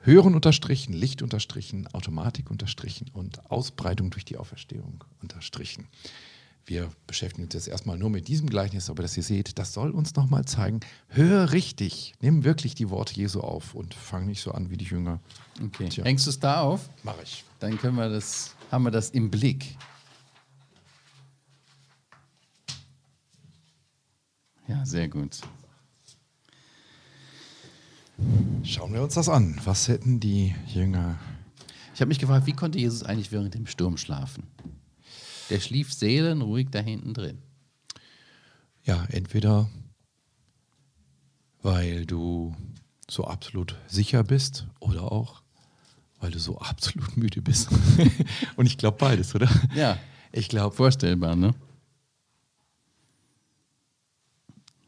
Hören 0.00 0.34
unterstrichen, 0.34 0.92
Licht 0.92 1.22
unterstrichen, 1.22 1.88
Automatik 1.92 2.50
unterstrichen 2.50 3.10
und 3.12 3.50
Ausbreitung 3.50 4.10
durch 4.10 4.24
die 4.24 4.36
Auferstehung 4.36 5.04
unterstrichen. 5.20 5.88
Wir 6.68 6.90
beschäftigen 7.06 7.44
uns 7.44 7.54
jetzt 7.54 7.66
erstmal 7.66 7.96
nur 7.96 8.10
mit 8.10 8.28
diesem 8.28 8.50
Gleichnis, 8.50 8.90
aber 8.90 9.02
dass 9.02 9.16
ihr 9.16 9.22
seht, 9.22 9.58
das 9.58 9.72
soll 9.72 9.90
uns 9.90 10.14
nochmal 10.16 10.44
zeigen, 10.44 10.80
hör 11.08 11.52
richtig, 11.52 12.12
nimm 12.20 12.44
wirklich 12.44 12.74
die 12.74 12.90
Worte 12.90 13.14
Jesu 13.14 13.40
auf 13.40 13.74
und 13.74 13.94
fang 13.94 14.26
nicht 14.26 14.42
so 14.42 14.52
an 14.52 14.68
wie 14.68 14.76
die 14.76 14.84
Jünger. 14.84 15.18
Okay. 15.64 15.88
Tja. 15.88 16.04
Hängst 16.04 16.26
du 16.26 16.30
es 16.30 16.38
da 16.38 16.60
auf? 16.60 16.90
Mach 17.04 17.14
ich. 17.22 17.42
Dann 17.58 17.78
können 17.78 17.96
wir 17.96 18.10
das, 18.10 18.54
haben 18.70 18.84
wir 18.84 18.90
das 18.90 19.08
im 19.08 19.30
Blick. 19.30 19.78
Ja, 24.66 24.84
sehr 24.84 25.08
gut. 25.08 25.40
Schauen 28.62 28.92
wir 28.92 29.02
uns 29.02 29.14
das 29.14 29.30
an. 29.30 29.58
Was 29.64 29.88
hätten 29.88 30.20
die 30.20 30.54
Jünger? 30.66 31.18
Ich 31.94 32.02
habe 32.02 32.08
mich 32.10 32.18
gefragt, 32.18 32.46
wie 32.46 32.52
konnte 32.52 32.78
Jesus 32.78 33.04
eigentlich 33.04 33.32
während 33.32 33.54
dem 33.54 33.66
Sturm 33.66 33.96
schlafen? 33.96 34.42
Der 35.50 35.60
schlief 35.60 35.92
seelenruhig 35.92 36.68
da 36.70 36.80
hinten 36.80 37.14
drin. 37.14 37.38
Ja, 38.84 39.04
entweder 39.10 39.68
weil 41.62 42.06
du 42.06 42.54
so 43.10 43.24
absolut 43.24 43.74
sicher 43.88 44.22
bist 44.22 44.66
oder 44.80 45.10
auch 45.10 45.42
weil 46.20 46.30
du 46.30 46.38
so 46.38 46.58
absolut 46.58 47.16
müde 47.16 47.42
bist. 47.42 47.68
Und 48.56 48.66
ich 48.66 48.76
glaube 48.76 48.96
beides, 48.98 49.34
oder? 49.34 49.48
Ja. 49.74 49.98
Ich 50.32 50.48
glaube. 50.48 50.74
Vorstellbar, 50.74 51.36
ne? 51.36 51.54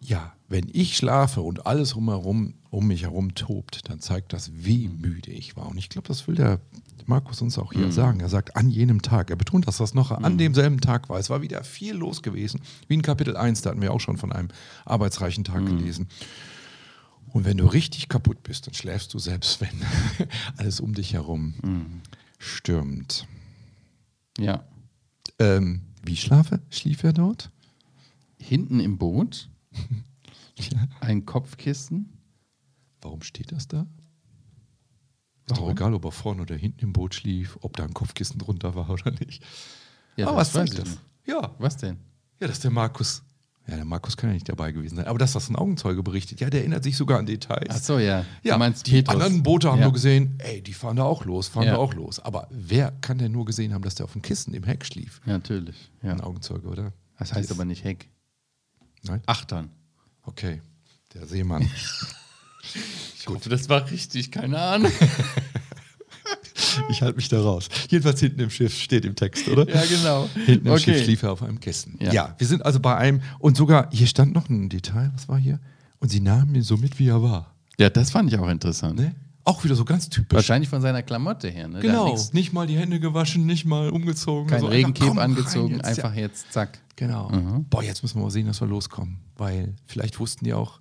Ja, 0.01 0.35
wenn 0.51 0.69
ich 0.73 0.97
schlafe 0.97 1.43
und 1.43 1.65
alles 1.65 1.95
rumherum, 1.95 2.55
um 2.71 2.89
mich 2.89 3.03
herum 3.05 3.37
tobt, 3.37 3.89
dann 3.89 4.01
zeigt 4.01 4.33
das, 4.33 4.51
wie 4.53 4.89
müde 4.89 5.31
ich 5.31 5.57
war. 5.57 5.69
Und 5.69 5.79
ich 5.79 5.89
glaube, 5.89 6.09
das 6.09 6.27
will 6.27 6.35
der 6.35 6.61
Markus 7.07 7.41
uns 7.41 7.57
auch 7.57 7.73
hier 7.73 7.87
mhm. 7.87 7.93
sagen. 7.93 8.21
Er 8.21 8.29
sagt, 8.29 8.57
an 8.57 8.69
jenem 8.69 9.01
Tag. 9.01 9.31
Er 9.31 9.37
betont, 9.37 9.69
dass 9.69 9.77
das 9.77 9.95
noch 9.95 10.11
mhm. 10.19 10.25
an 10.25 10.39
demselben 10.39 10.81
Tag 10.81 11.09
war. 11.09 11.21
Es 11.21 11.31
war 11.31 11.41
wieder 11.41 11.63
viel 11.63 11.95
los 11.95 12.21
gewesen. 12.23 12.61
Wie 12.89 12.95
in 12.95 13.03
Kapitel 13.03 13.37
1, 13.37 13.63
da 13.63 13.71
hatten 13.71 13.81
wir 13.81 13.93
auch 13.93 14.01
schon 14.01 14.17
von 14.17 14.33
einem 14.33 14.49
arbeitsreichen 14.85 15.45
Tag 15.45 15.63
mhm. 15.63 15.79
gelesen. 15.79 16.09
Und 17.29 17.45
wenn 17.45 17.57
du 17.57 17.67
richtig 17.67 18.09
kaputt 18.09 18.43
bist, 18.43 18.67
dann 18.67 18.75
schläfst 18.75 19.15
du 19.15 19.21
selbst, 19.21 19.61
wenn 19.61 19.69
alles 20.57 20.81
um 20.81 20.95
dich 20.95 21.13
herum 21.13 21.55
Mhm. 21.63 22.01
stürmt. 22.39 23.29
Ja. 24.37 24.65
Ähm, 25.39 25.83
wie 26.03 26.17
schlafe? 26.17 26.61
Schlief 26.71 27.05
er 27.05 27.13
dort? 27.13 27.53
Hinten 28.37 28.81
im 28.81 28.99
Boot. 28.99 29.49
ein 31.01 31.27
Kopfkissen. 31.27 32.17
Warum 33.03 33.23
steht 33.23 33.53
das 33.53 33.67
da? 33.69 33.87
Ist 35.47 35.59
doch 35.59 35.71
egal, 35.71 35.95
ob 35.95 36.05
er 36.05 36.13
vorne 36.13 36.43
oder 36.43 36.55
hinten 36.55 36.81
im 36.81 36.93
Boot 36.93 37.15
schlief, 37.15 37.59
ob 37.63 37.77
da 37.77 37.85
ein 37.85 37.95
Kopfkissen 37.95 38.39
drunter 38.39 38.75
war 38.75 38.89
oder 38.91 39.11
nicht. 39.11 39.43
Ja, 40.17 40.29
Aber 40.29 40.39
das 40.39 40.49
was 40.49 40.53
zeigt 40.69 40.79
das? 40.79 40.89
nicht. 40.89 41.01
Ja, 41.27 41.55
Was 41.59 41.77
denn? 41.77 41.97
ja, 42.41 42.47
dass 42.49 42.61
der 42.61 42.71
Markus. 42.71 43.23
Ja, 43.67 43.77
der 43.77 43.85
Markus 43.85 44.17
kann 44.17 44.31
ja 44.31 44.35
nicht 44.35 44.49
dabei 44.49 44.73
gewesen 44.73 44.97
sein. 44.97 45.07
Aber 45.07 45.19
das, 45.19 45.35
was 45.35 45.49
ein 45.49 45.55
Augenzeuge 45.57 46.03
berichtet, 46.03 46.41
ja, 46.41 46.51
der 46.51 46.61
erinnert 46.61 46.83
sich 46.83 46.97
sogar 46.97 47.19
an 47.19 47.27
Details. 47.27 47.69
Ach 47.69 47.77
so, 47.79 47.99
ja. 47.99 48.25
Ja, 48.43 48.55
du 48.55 48.59
meinst 48.59 48.87
die 48.87 48.91
Petrus. 48.93 49.15
anderen 49.15 49.43
Boote 49.43 49.71
haben 49.71 49.79
ja. 49.79 49.85
nur 49.85 49.93
gesehen, 49.93 50.35
ey, 50.39 50.61
die 50.63 50.73
fahren 50.73 50.97
da 50.97 51.05
auch 51.05 51.25
los, 51.25 51.47
fahren 51.49 51.67
Ja. 51.67 51.73
da 51.75 51.79
auch 51.79 51.95
los. 51.95 52.19
Aber 52.21 52.49
wer 52.51 52.91
kann 53.01 53.19
denn 53.19 53.31
nur 53.33 53.45
gesehen 53.45 53.73
haben, 53.75 53.83
dass 53.83 53.95
der 53.95 54.05
auf 54.05 54.13
dem 54.13 54.23
Kissen 54.23 54.55
im 54.55 54.65
Heck 54.65 54.85
schlief? 54.85 55.21
Ja, 55.27 55.35
natürlich. 55.35 55.91
Ja. 56.03 56.13
Ein 56.13 56.21
Augenzeuge, 56.21 56.67
oder? 56.69 56.93
Das 57.19 57.33
heißt 57.33 57.51
Ist- 57.51 57.53
aber 57.57 57.65
nicht 57.65 57.85
Heck. 57.85 58.09
Nein? 59.03 59.23
Achtern. 59.27 59.71
Okay, 60.23 60.61
der 61.15 61.27
Seemann. 61.27 61.69
Ich 63.19 63.27
hoffe, 63.29 63.51
das 63.51 63.69
war 63.69 63.91
richtig, 63.91 64.31
keine 64.31 64.59
Ahnung. 64.59 64.91
ich 66.91 67.03
halte 67.03 67.17
mich 67.17 67.29
da 67.29 67.41
raus. 67.41 67.69
Jedenfalls 67.89 68.21
hinten 68.21 68.41
im 68.41 68.51
Schiff 68.51 68.75
steht 68.79 69.05
im 69.05 69.15
Text, 69.15 69.47
oder? 69.49 69.69
ja, 69.69 69.85
genau. 69.85 70.29
Hinten 70.47 70.67
im 70.67 70.73
okay. 70.73 70.83
Schiff 70.95 71.05
schlief 71.05 71.23
er 71.23 71.33
auf 71.33 71.43
einem 71.43 71.61
Kissen. 71.61 71.99
Ja. 72.01 72.13
Ja. 72.13 72.35
wir 72.39 72.47
sind 72.47 72.65
also 72.65 72.81
bei 72.81 72.97
einem, 72.97 73.21
und 73.39 73.57
sogar, 73.57 73.91
hier 73.93 74.07
stand 74.07 74.35
noch 74.35 74.49
ein 74.49 74.69
Detail, 74.69 75.11
was 75.15 75.29
war 75.29 75.39
hier? 75.39 75.61
Und 75.99 76.09
sie 76.11 76.21
nahmen 76.21 76.55
ihn 76.55 76.63
so 76.63 76.77
mit, 76.77 76.99
wie 76.99 77.09
er 77.09 77.23
war. 77.23 77.55
Ja, 77.79 77.91
das 77.91 78.11
fand 78.11 78.33
ich 78.33 78.39
auch 78.39 78.49
interessant. 78.49 78.99
Ne? 78.99 79.15
Auch 79.45 79.65
wieder 79.65 79.75
so 79.75 79.85
ganz 79.85 80.09
typisch. 80.11 80.35
Wahrscheinlich 80.37 80.69
von 80.69 80.83
seiner 80.83 81.03
Klamotte 81.03 81.49
her. 81.49 81.67
Ne? 81.69 81.81
Genau, 81.81 82.17
nicht 82.33 82.53
mal 82.53 82.67
die 82.67 82.77
Hände 82.79 83.01
gewaschen, 83.01 83.47
nicht 83.47 83.65
mal 83.65 83.89
umgezogen. 83.91 84.49
Kein 84.49 84.61
so 84.61 84.67
einfach, 84.67 84.77
Regencape 84.77 85.21
angezogen, 85.21 85.77
jetzt, 85.77 85.85
einfach 85.87 86.15
Ja. 86.15 86.21
jetzt 86.21 86.53
zack. 86.53 86.79
Genau. 86.97 87.31
Mhm. 87.31 87.65
Boah, 87.71 87.83
jetzt 87.83 88.03
müssen 88.03 88.19
wir 88.19 88.25
mal 88.25 88.31
sehen, 88.31 88.47
dass 88.47 88.61
wir 88.61 88.69
loskommen. 88.69 89.19
Weil 89.37 89.75
vielleicht 89.87 90.21
wussten 90.21 90.45
die 90.45 90.53
auch, 90.53 90.81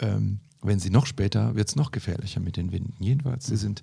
ähm, 0.00 0.40
wenn 0.62 0.80
sie 0.80 0.90
noch 0.90 1.06
später, 1.06 1.54
wird 1.54 1.68
es 1.68 1.76
noch 1.76 1.92
gefährlicher 1.92 2.40
mit 2.40 2.56
den 2.56 2.72
Winden. 2.72 2.94
Jedenfalls, 3.02 3.46
Mhm. 3.48 3.54
sie 3.54 3.60
sind 3.60 3.82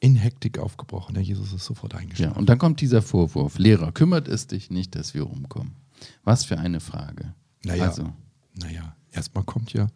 in 0.00 0.16
Hektik 0.16 0.58
aufgebrochen. 0.58 1.14
Der 1.14 1.22
Jesus 1.22 1.52
ist 1.52 1.64
sofort 1.64 1.94
Ja, 1.94 2.00
eingeschlafen. 2.00 2.36
und 2.38 2.48
dann 2.48 2.58
kommt 2.58 2.80
dieser 2.80 3.00
Vorwurf. 3.02 3.58
Lehrer, 3.58 3.90
kümmert 3.92 4.28
es 4.28 4.46
dich 4.48 4.70
nicht, 4.70 4.94
dass 4.94 5.14
wir 5.14 5.28
umkommen? 5.30 5.76
Was 6.24 6.44
für 6.44 6.58
eine 6.58 6.80
Frage. 6.80 7.32
Naja, 7.64 7.84
Also, 7.84 8.12
naja, 8.54 8.94
erstmal 9.12 9.44
kommt 9.44 9.72
ja 9.72 9.86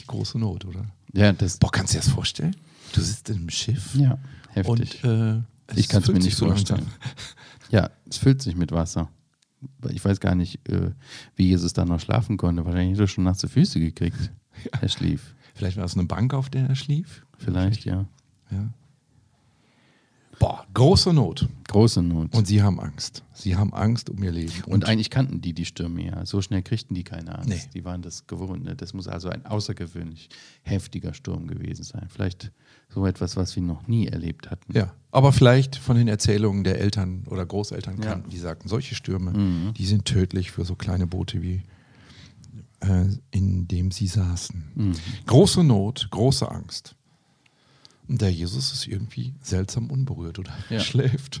die 0.00 0.06
große 0.06 0.38
Not, 0.38 0.64
oder? 0.64 0.86
ja, 1.12 1.32
das, 1.32 1.58
Boah, 1.58 1.70
kannst 1.72 1.92
du 1.92 1.98
dir 1.98 2.04
das 2.04 2.12
vorstellen? 2.12 2.56
Du 2.92 3.00
sitzt 3.00 3.28
in 3.30 3.36
einem 3.36 3.50
Schiff 3.50 3.94
ja, 3.94 4.18
heftig. 4.50 5.04
und 5.04 5.10
äh, 5.10 5.42
es 5.68 5.76
ich 5.76 5.88
kann 5.88 6.02
es 6.02 6.08
mir 6.08 6.18
nicht 6.18 6.38
vorstellen. 6.38 6.86
Ja, 7.70 7.90
es 8.08 8.16
füllt 8.16 8.40
sich 8.40 8.56
mit 8.56 8.72
Wasser. 8.72 9.10
Ich 9.90 10.04
weiß 10.04 10.20
gar 10.20 10.34
nicht, 10.34 10.66
äh, 10.68 10.92
wie 11.36 11.48
Jesus 11.48 11.72
da 11.72 11.84
noch 11.84 12.00
schlafen 12.00 12.36
konnte. 12.36 12.64
Wahrscheinlich 12.64 12.94
hat 12.94 13.04
er 13.04 13.08
schon 13.08 13.24
nasse 13.24 13.48
Füße 13.48 13.80
gekriegt. 13.80 14.30
Er 14.80 14.88
schlief. 14.88 15.36
Vielleicht 15.54 15.76
war 15.76 15.84
es 15.84 15.94
eine 15.94 16.06
Bank, 16.06 16.34
auf 16.34 16.50
der 16.50 16.68
er 16.68 16.74
schlief. 16.74 17.24
Vielleicht, 17.36 17.84
ja. 17.84 18.06
Ja. 18.50 18.70
Boah, 20.38 20.64
große 20.72 21.12
Not. 21.12 21.48
Große 21.66 22.02
Not. 22.02 22.34
Und 22.34 22.46
sie 22.46 22.62
haben 22.62 22.78
Angst. 22.78 23.24
Sie 23.34 23.56
haben 23.56 23.74
Angst 23.74 24.08
um 24.08 24.22
ihr 24.22 24.30
Leben. 24.30 24.52
Und 24.66 24.84
eigentlich 24.84 25.10
kannten 25.10 25.40
die 25.40 25.52
die 25.52 25.64
Stürme 25.64 26.04
ja. 26.06 26.24
So 26.24 26.40
schnell 26.40 26.62
kriegten 26.62 26.94
die 26.94 27.02
keine 27.04 27.34
Angst. 27.36 27.48
Nee. 27.48 27.60
Die 27.74 27.84
waren 27.84 28.02
das 28.02 28.26
gewohnt. 28.26 28.62
Ne? 28.64 28.76
Das 28.76 28.94
muss 28.94 29.08
also 29.08 29.28
ein 29.30 29.44
außergewöhnlich 29.46 30.28
heftiger 30.62 31.12
Sturm 31.12 31.46
gewesen 31.48 31.82
sein. 31.82 32.06
Vielleicht 32.08 32.52
so 32.88 33.04
etwas, 33.04 33.36
was 33.36 33.54
wir 33.56 33.62
noch 33.62 33.86
nie 33.88 34.06
erlebt 34.06 34.50
hatten. 34.50 34.72
Ja, 34.76 34.92
aber 35.10 35.32
vielleicht 35.32 35.76
von 35.76 35.96
den 35.96 36.06
Erzählungen 36.08 36.62
der 36.64 36.80
Eltern 36.80 37.24
oder 37.28 37.44
Großeltern 37.44 38.00
Ja. 38.00 38.10
kannten, 38.10 38.30
die 38.30 38.38
sagten, 38.38 38.68
solche 38.68 38.94
Stürme, 38.94 39.32
Mhm. 39.32 39.74
die 39.74 39.86
sind 39.86 40.04
tödlich 40.04 40.50
für 40.52 40.64
so 40.64 40.74
kleine 40.76 41.06
Boote 41.06 41.42
wie 41.42 41.62
äh, 42.80 43.06
in 43.32 43.66
dem 43.66 43.90
sie 43.90 44.06
saßen. 44.06 44.64
Mhm. 44.76 44.92
Große 45.26 45.64
Not, 45.64 46.08
große 46.12 46.48
Angst. 46.48 46.94
Und 48.08 48.20
der 48.22 48.32
Jesus 48.32 48.72
ist 48.72 48.86
irgendwie 48.86 49.34
seltsam 49.42 49.90
unberührt 49.90 50.38
oder 50.38 50.52
Ja. 50.70 50.80
schläft. 50.80 51.40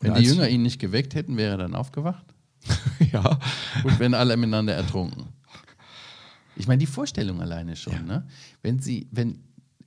Wenn 0.00 0.14
die 0.14 0.22
Jünger 0.22 0.48
ihn 0.48 0.62
nicht 0.62 0.78
geweckt 0.78 1.14
hätten, 1.16 1.36
wäre 1.36 1.52
er 1.52 1.58
dann 1.58 1.74
aufgewacht 1.74 2.24
ja, 3.12 3.38
und 3.84 3.98
wären 3.98 4.14
alle 4.14 4.36
miteinander 4.36 4.74
ertrunken. 4.74 5.26
Ich 6.56 6.66
meine, 6.66 6.78
die 6.78 6.86
Vorstellung 6.86 7.40
alleine 7.40 7.74
schon, 7.76 7.92
Ja. 7.92 8.02
ne? 8.02 8.26
Wenn 8.62 8.78
sie, 8.80 9.08
wenn 9.10 9.42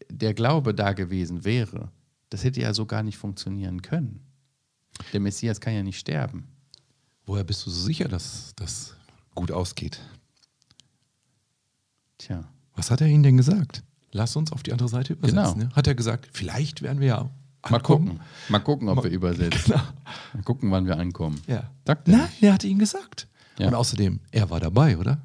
der 0.09 0.33
Glaube 0.33 0.73
da 0.73 0.93
gewesen 0.93 1.43
wäre, 1.45 1.91
das 2.29 2.43
hätte 2.43 2.61
ja 2.61 2.73
so 2.73 2.85
gar 2.85 3.03
nicht 3.03 3.17
funktionieren 3.17 3.81
können. 3.81 4.21
Der 5.13 5.19
Messias 5.21 5.59
kann 5.61 5.73
ja 5.73 5.83
nicht 5.83 5.99
sterben. 5.99 6.47
woher 7.25 7.43
bist 7.45 7.65
du 7.65 7.69
so 7.69 7.81
sicher, 7.81 8.07
dass 8.09 8.51
das 8.57 8.95
gut 9.35 9.51
ausgeht? 9.51 9.99
Tja. 12.17 12.43
Was 12.75 12.91
hat 12.91 13.01
er 13.01 13.07
ihnen 13.07 13.23
denn 13.23 13.37
gesagt? 13.37 13.83
Lass 14.11 14.35
uns 14.35 14.51
auf 14.51 14.63
die 14.63 14.71
andere 14.73 14.89
Seite 14.89 15.13
übersetzen. 15.13 15.53
Genau. 15.59 15.69
Ne? 15.69 15.75
Hat 15.75 15.87
er 15.87 15.95
gesagt, 15.95 16.29
vielleicht 16.33 16.81
werden 16.81 16.99
wir 16.99 17.07
ja 17.07 17.23
Mal 17.69 17.77
ankommen? 17.77 18.07
gucken. 18.07 18.21
Mal 18.49 18.59
gucken, 18.59 18.89
ob 18.89 19.03
wir 19.03 19.11
übersetzen. 19.11 19.75
Mal 20.33 20.43
gucken, 20.43 20.69
wann 20.71 20.85
wir 20.85 20.97
ankommen. 20.97 21.39
Ja. 21.47 21.69
Sagt 21.85 22.07
er 22.09 22.17
Nein, 22.17 22.29
er 22.41 22.53
hatte 22.53 22.67
ihnen 22.67 22.79
gesagt. 22.79 23.27
Ja. 23.57 23.67
Und 23.67 23.75
außerdem, 23.75 24.19
er 24.31 24.49
war 24.49 24.59
dabei, 24.59 24.97
oder? 24.97 25.21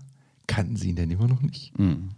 Kannten 0.47 0.76
sie 0.76 0.90
ihn 0.90 0.97
denn 0.97 1.11
immer 1.11 1.26
noch 1.26 1.40
nicht? 1.43 1.76
Mhm. 1.78 2.11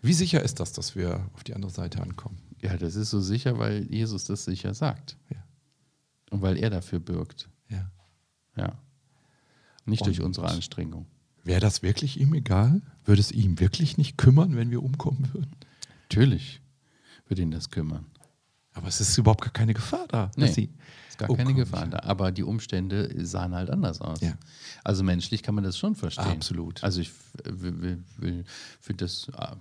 Wie 0.00 0.12
sicher 0.14 0.42
ist 0.42 0.58
das, 0.60 0.72
dass 0.72 0.96
wir 0.96 1.28
auf 1.34 1.44
die 1.44 1.54
andere 1.54 1.70
Seite 1.70 2.00
ankommen? 2.00 2.38
Ja, 2.60 2.76
das 2.76 2.94
ist 2.96 3.10
so 3.10 3.20
sicher, 3.20 3.58
weil 3.58 3.84
Jesus 3.92 4.24
das 4.24 4.44
sicher 4.44 4.72
sagt. 4.74 5.16
Ja. 5.30 5.36
Und 6.30 6.42
weil 6.42 6.56
er 6.56 6.70
dafür 6.70 7.00
bürgt. 7.00 7.48
ja. 7.68 7.90
Ja. 8.56 8.72
Nicht 9.84 10.04
durch 10.06 10.20
Und- 10.20 10.26
unsere 10.26 10.48
Anstrengung. 10.48 11.06
Wäre 11.44 11.60
das 11.60 11.82
wirklich 11.82 12.20
ihm 12.20 12.34
egal? 12.34 12.82
Würde 13.04 13.20
es 13.20 13.32
ihm 13.32 13.58
wirklich 13.58 13.98
nicht 13.98 14.16
kümmern, 14.16 14.56
wenn 14.56 14.70
wir 14.70 14.82
umkommen 14.82 15.28
würden? 15.32 15.56
Natürlich 16.02 16.60
würde 17.26 17.42
ihn 17.42 17.50
das 17.50 17.70
kümmern. 17.70 18.06
Aber 18.74 18.88
es 18.88 19.00
ist 19.00 19.16
überhaupt 19.18 19.42
gar 19.42 19.52
keine 19.52 19.74
Gefahr 19.74 20.06
da. 20.08 20.30
Nee, 20.36 20.46
sie 20.46 20.70
ist 21.08 21.18
gar 21.18 21.28
keine 21.28 21.40
umkommen. 21.40 21.56
Gefahr 21.56 21.86
da. 21.86 21.98
Aber 22.00 22.32
die 22.32 22.42
Umstände 22.42 23.12
sahen 23.24 23.54
halt 23.54 23.70
anders 23.70 24.00
aus. 24.00 24.20
Ja. 24.20 24.34
Also 24.82 25.04
menschlich 25.04 25.42
kann 25.42 25.54
man 25.54 25.64
das 25.64 25.76
schon 25.76 25.94
verstehen. 25.94 26.24
Absolut. 26.24 26.82
Also 26.82 27.00
ich 27.00 27.12
finde 28.80 29.04
das 29.04 29.28
äh, 29.36 29.56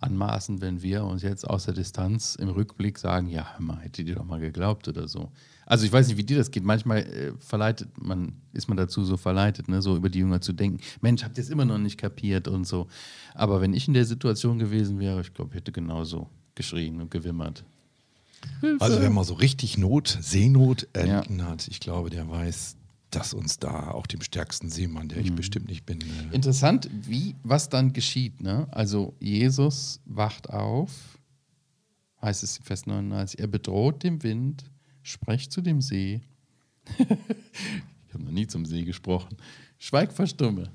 anmaßend, 0.00 0.60
wenn 0.60 0.82
wir 0.82 1.04
uns 1.04 1.22
jetzt 1.22 1.48
aus 1.48 1.64
der 1.64 1.74
Distanz 1.74 2.34
im 2.34 2.48
Rückblick 2.48 2.98
sagen, 2.98 3.28
ja, 3.28 3.54
hör 3.54 3.60
mal, 3.62 3.78
hätte 3.78 4.04
dir 4.04 4.16
doch 4.16 4.24
mal 4.24 4.40
geglaubt 4.40 4.88
oder 4.88 5.08
so. 5.08 5.32
Also 5.64 5.86
ich 5.86 5.92
weiß 5.92 6.08
nicht, 6.08 6.16
wie 6.16 6.24
dir 6.24 6.36
das 6.36 6.50
geht. 6.50 6.64
Manchmal 6.64 6.98
äh, 6.98 7.32
verleitet 7.38 7.88
man, 7.96 8.32
ist 8.52 8.68
man 8.68 8.76
dazu 8.76 9.04
so 9.04 9.16
verleitet, 9.16 9.68
ne, 9.68 9.80
so 9.80 9.96
über 9.96 10.10
die 10.10 10.18
Jünger 10.18 10.40
zu 10.40 10.52
denken. 10.52 10.80
Mensch, 11.00 11.22
habt 11.22 11.38
ihr 11.38 11.44
es 11.44 11.50
immer 11.50 11.64
noch 11.64 11.78
nicht 11.78 11.96
kapiert 11.96 12.48
und 12.48 12.66
so. 12.66 12.88
Aber 13.34 13.60
wenn 13.60 13.72
ich 13.72 13.88
in 13.88 13.94
der 13.94 14.04
Situation 14.04 14.58
gewesen 14.58 14.98
wäre, 14.98 15.20
ich 15.20 15.32
glaube, 15.32 15.50
ich 15.52 15.56
hätte 15.56 15.72
genauso 15.72 16.28
geschrien 16.54 17.00
und 17.00 17.10
gewimmert. 17.10 17.64
Also 18.78 19.00
wer 19.00 19.10
mal 19.10 19.24
so 19.24 19.34
richtig 19.34 19.78
Not, 19.78 20.18
Seenot 20.20 20.88
erlitten 20.92 21.44
hat, 21.46 21.68
ich 21.68 21.80
glaube, 21.80 22.10
der 22.10 22.28
weiß, 22.28 22.76
dass 23.10 23.34
uns 23.34 23.58
da 23.58 23.90
auch 23.90 24.06
dem 24.06 24.22
stärksten 24.22 24.70
Seemann, 24.70 25.08
der 25.08 25.18
Mhm. 25.18 25.24
ich 25.24 25.34
bestimmt 25.34 25.68
nicht 25.68 25.84
bin, 25.84 26.00
äh, 26.00 26.34
Interessant, 26.34 26.88
wie, 26.92 27.34
was 27.42 27.68
dann 27.68 27.92
geschieht. 27.92 28.40
Ne? 28.40 28.68
Also 28.70 29.14
Jesus 29.18 30.00
wacht 30.04 30.48
auf, 30.50 31.18
heißt 32.22 32.42
es 32.42 32.58
in 32.58 32.64
Vers 32.64 32.86
39, 32.86 33.40
er 33.40 33.46
bedroht 33.48 34.02
den 34.04 34.22
Wind, 34.22 34.64
spricht 35.02 35.52
zu 35.52 35.60
dem 35.60 35.80
See. 35.80 36.20
ich 36.98 38.14
habe 38.14 38.24
noch 38.24 38.30
nie 38.32 38.46
zum 38.46 38.64
See 38.64 38.84
gesprochen. 38.84 39.36
Schweig, 39.78 40.12
verstumme. 40.12 40.70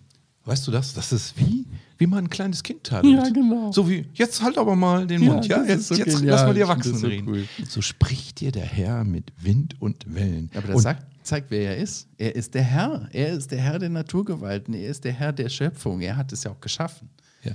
Weißt 0.45 0.65
du 0.67 0.71
das? 0.71 0.93
Das 0.93 1.11
ist 1.11 1.37
wie, 1.39 1.65
wie 1.97 2.05
man 2.05 2.25
ein 2.25 2.29
kleines 2.29 2.61
Kind 2.61 2.83
tadelt. 2.83 3.13
Ja, 3.13 3.27
genau. 3.29 3.71
So 3.71 3.89
wie, 3.89 4.05
jetzt 4.13 4.41
halt 4.43 4.57
aber 4.59 4.75
mal 4.75 5.07
den 5.07 5.23
Ja, 5.23 5.33
Mund, 5.33 5.47
ja? 5.47 5.57
das 5.59 5.67
Jetzt, 5.67 5.87
so 5.87 5.95
jetzt 5.95 6.21
lass 6.21 6.43
mal 6.43 6.53
die 6.53 6.61
Erwachsenen 6.61 6.97
so 6.99 7.07
reden. 7.07 7.27
cool. 7.27 7.47
So 7.67 7.81
spricht 7.81 8.41
dir 8.41 8.51
der 8.51 8.65
Herr 8.65 9.03
mit 9.03 9.31
Wind 9.41 9.75
und 9.81 10.05
Wellen. 10.13 10.51
Aber 10.53 10.67
das 10.67 10.75
und, 10.77 10.81
sagt, 10.83 11.05
zeigt, 11.25 11.49
wer 11.49 11.71
er 11.71 11.77
ist. 11.77 12.07
Er 12.19 12.35
ist 12.35 12.53
der 12.53 12.61
Herr. 12.61 13.09
Er 13.11 13.33
ist 13.33 13.49
der 13.49 13.59
Herr 13.59 13.79
der 13.79 13.89
Naturgewalten. 13.89 14.75
Er 14.75 14.87
ist 14.89 15.03
der 15.03 15.13
Herr 15.13 15.33
der 15.33 15.49
Schöpfung. 15.49 16.01
Er 16.01 16.15
hat 16.15 16.31
es 16.31 16.43
ja 16.43 16.51
auch 16.51 16.61
geschaffen. 16.61 17.09
ja. 17.43 17.53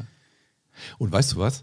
und 0.99 1.13
weißt 1.13 1.33
du 1.35 1.37
was? 1.37 1.63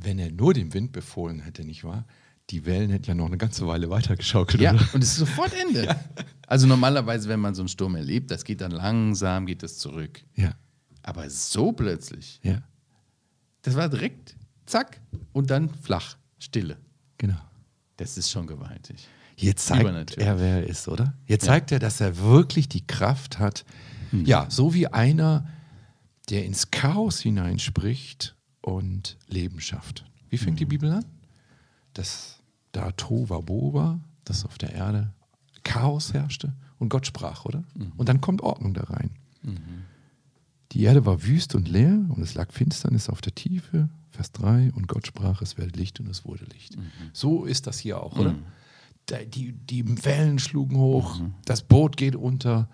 Wenn 0.00 0.18
er 0.18 0.30
nur 0.32 0.54
dem 0.54 0.74
Wind 0.74 0.90
befohlen 0.92 1.40
hätte, 1.40 1.64
nicht 1.64 1.84
wahr? 1.84 2.04
Die 2.50 2.64
Wellen 2.64 2.90
hätten 2.90 3.06
ja 3.06 3.14
noch 3.14 3.26
eine 3.26 3.36
ganze 3.36 3.66
Weile 3.66 3.90
weitergeschaukelt. 3.90 4.62
Ja, 4.62 4.72
oder? 4.74 4.88
und 4.94 5.02
es 5.02 5.10
ist 5.10 5.16
sofort 5.18 5.52
Ende. 5.54 5.96
Also 6.50 6.66
normalerweise, 6.66 7.28
wenn 7.28 7.40
man 7.40 7.54
so 7.54 7.60
einen 7.60 7.68
Sturm 7.68 7.94
erlebt, 7.94 8.30
das 8.30 8.42
geht 8.42 8.62
dann 8.62 8.70
langsam, 8.70 9.44
geht 9.44 9.62
es 9.62 9.76
zurück. 9.76 10.22
ja. 10.34 10.54
Aber 11.02 11.28
so 11.28 11.72
plötzlich, 11.72 12.40
Ja, 12.42 12.62
das 13.60 13.76
war 13.76 13.90
direkt, 13.90 14.34
zack, 14.64 14.98
und 15.34 15.50
dann 15.50 15.68
flach, 15.68 16.16
Stille. 16.38 16.78
genau. 17.18 17.36
Das 17.98 18.16
ist 18.16 18.30
schon 18.30 18.46
gewaltig. 18.46 19.06
Jetzt 19.36 19.66
zeigt 19.66 20.16
er, 20.16 20.40
wer 20.40 20.62
er 20.62 20.66
ist, 20.66 20.88
oder? 20.88 21.12
Jetzt 21.26 21.44
zeigt 21.44 21.70
er, 21.70 21.78
dass 21.80 22.00
er 22.00 22.16
wirklich 22.18 22.66
die 22.68 22.86
Kraft 22.86 23.38
hat. 23.38 23.66
Hm. 24.10 24.24
Ja, 24.24 24.46
so 24.50 24.72
wie 24.72 24.86
einer, 24.86 25.46
der 26.30 26.46
ins 26.46 26.70
Chaos 26.70 27.20
hineinspricht 27.20 28.36
und 28.62 29.18
Leben 29.26 29.60
schafft. 29.60 30.06
Wie 30.30 30.38
fängt 30.38 30.60
die 30.60 30.64
Bibel 30.66 30.90
an? 30.92 31.04
Dass 31.92 32.37
da 32.72 32.92
Tova 32.92 33.40
Boba, 33.40 34.00
dass 34.24 34.44
auf 34.44 34.58
der 34.58 34.72
Erde 34.72 35.12
Chaos 35.64 36.12
herrschte 36.14 36.54
und 36.78 36.88
Gott 36.88 37.06
sprach, 37.06 37.44
oder? 37.44 37.64
Und 37.96 38.08
dann 38.08 38.20
kommt 38.20 38.42
Ordnung 38.42 38.74
da 38.74 38.84
rein. 38.84 39.10
Die 40.72 40.82
Erde 40.82 41.06
war 41.06 41.22
wüst 41.24 41.54
und 41.54 41.68
leer 41.68 42.04
und 42.10 42.20
es 42.20 42.34
lag 42.34 42.52
Finsternis 42.52 43.08
auf 43.08 43.20
der 43.20 43.34
Tiefe. 43.34 43.88
Vers 44.10 44.32
3. 44.32 44.72
Und 44.74 44.88
Gott 44.88 45.06
sprach, 45.06 45.40
es 45.42 45.56
werde 45.56 45.78
Licht 45.78 46.00
und 46.00 46.08
es 46.08 46.24
wurde 46.24 46.44
Licht. 46.46 46.76
So 47.12 47.44
ist 47.44 47.66
das 47.66 47.78
hier 47.78 48.02
auch, 48.02 48.16
oder? 48.18 48.34
Da- 49.06 49.24
Die, 49.24 49.52
die 49.52 50.04
Wellen 50.04 50.38
schlugen 50.38 50.76
hoch, 50.76 51.20
das 51.46 51.62
Boot 51.62 51.96
geht 51.96 52.14
unter 52.16 52.68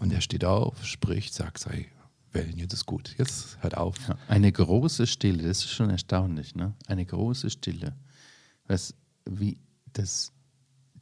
und 0.00 0.12
er 0.12 0.20
steht 0.20 0.44
auf, 0.44 0.84
spricht, 0.84 1.34
sagt, 1.34 1.58
sei 1.58 1.86
Wellen, 2.32 2.56
jetzt 2.58 2.72
ist 2.72 2.86
gut, 2.86 3.14
jetzt 3.18 3.58
hört 3.60 3.76
auf. 3.76 3.94
Ja, 4.08 4.16
eine 4.26 4.50
große 4.50 5.06
Stille, 5.06 5.42
das 5.46 5.58
ist 5.58 5.70
schon 5.70 5.90
erstaunlich, 5.90 6.54
ne? 6.56 6.72
Eine 6.86 7.04
große 7.06 7.50
Stille. 7.50 7.94
Was, 8.66 8.94
wie 9.24 9.58
das, 9.92 10.32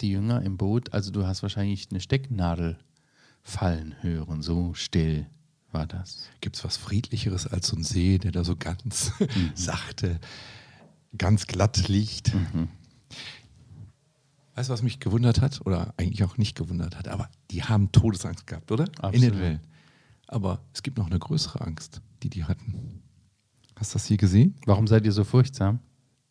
die 0.01 0.11
Jünger 0.11 0.43
im 0.43 0.57
Boot, 0.57 0.93
also 0.93 1.11
du 1.11 1.27
hast 1.27 1.43
wahrscheinlich 1.43 1.89
eine 1.91 2.01
Stecknadel 2.01 2.79
fallen 3.43 3.95
hören, 4.01 4.43
so 4.43 4.75
still 4.75 5.27
war 5.73 5.87
das. 5.87 6.29
Gibt 6.41 6.57
es 6.57 6.65
was 6.65 6.77
Friedlicheres 6.77 7.47
als 7.47 7.69
so 7.69 7.77
ein 7.77 7.85
See, 7.85 8.19
der 8.19 8.33
da 8.33 8.45
so 8.45 8.57
ganz 8.57 9.13
sachte, 9.55 10.19
ganz 11.17 11.47
glatt 11.47 11.89
liegt? 11.89 12.33
Weißt 14.55 14.69
du, 14.69 14.73
was 14.73 14.83
mich 14.83 15.01
gewundert 15.01 15.41
hat? 15.41 15.65
Oder 15.65 15.95
eigentlich 15.97 16.25
auch 16.25 16.37
nicht 16.37 16.57
gewundert 16.57 16.97
hat, 16.97 17.09
aber 17.09 17.31
die 17.51 17.63
haben 17.63 17.93
Todesangst 17.93 18.47
gehabt, 18.47 18.73
oder? 18.73 18.85
In 18.85 18.95
Absolut. 19.01 19.31
den 19.33 19.41
Wellen. 19.41 19.61
Aber 20.27 20.61
es 20.73 20.83
gibt 20.83 20.99
noch 20.99 21.07
eine 21.07 21.19
größere 21.19 21.61
Angst, 21.61 22.03
die 22.23 22.31
die 22.31 22.45
hatten. 22.45 23.03
Hast 23.77 23.93
du 23.93 23.95
das 23.95 24.07
hier 24.07 24.17
gesehen? 24.17 24.55
Warum 24.67 24.87
seid 24.87 25.05
ihr 25.05 25.13
so 25.13 25.25
furchtsam? 25.25 25.81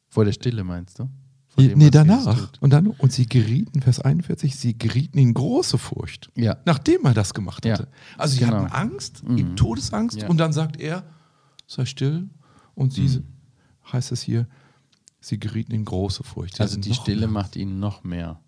Vor 0.08 0.26
der 0.26 0.34
Stille 0.34 0.64
meinst 0.64 1.00
du? 1.00 1.10
Dem, 1.60 1.78
nee, 1.78 1.90
danach. 1.90 2.52
Und, 2.62 2.72
dann, 2.72 2.88
und 2.88 3.12
sie 3.12 3.28
gerieten, 3.28 3.82
Vers 3.82 4.00
41, 4.00 4.56
sie 4.56 4.78
gerieten 4.78 5.18
in 5.18 5.34
große 5.34 5.78
Furcht. 5.78 6.30
Ja. 6.36 6.58
Nachdem 6.66 7.06
er 7.06 7.14
das 7.14 7.34
gemacht 7.34 7.66
Ja, 7.66 7.74
hatte. 7.74 7.88
Also 8.18 8.36
sie 8.36 8.40
genau. 8.46 8.58
hatten 8.64 8.72
Angst, 8.72 9.24
ihm 9.28 9.56
Todesangst 9.56 10.22
Ja. 10.22 10.28
und 10.30 10.38
dann 10.38 10.54
sagt 10.54 10.80
er, 10.80 11.04
sei 11.68 11.86
still. 11.86 12.30
Und 12.76 12.94
sie, 12.94 13.22
heißt 13.92 14.12
es 14.12 14.22
hier, 14.22 14.48
sie 15.20 15.40
gerieten 15.40 15.74
in 15.74 15.86
große 15.86 16.24
Furcht. 16.24 16.56
Sie 16.56 16.62
Also 16.62 16.80
die 16.80 16.94
Stille 16.94 17.22
mehr. 17.22 17.30
macht 17.30 17.56
ihnen 17.56 17.80
noch 17.80 18.04
mehr. 18.04 18.40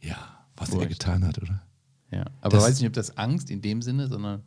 Ja, 0.00 0.16
was 0.56 0.70
er 0.70 0.76
Furcht. 0.76 0.88
getan 0.90 1.24
hat, 1.26 1.38
oder? 1.40 1.62
Ja. 2.10 2.24
Aber 2.40 2.56
Das- 2.56 2.64
weiß 2.64 2.78
nicht, 2.80 2.88
ob 2.88 2.92
das 2.94 3.16
Angst 3.16 3.50
in 3.50 3.62
dem 3.62 3.82
Sinne, 3.82 4.08
sondern 4.08 4.42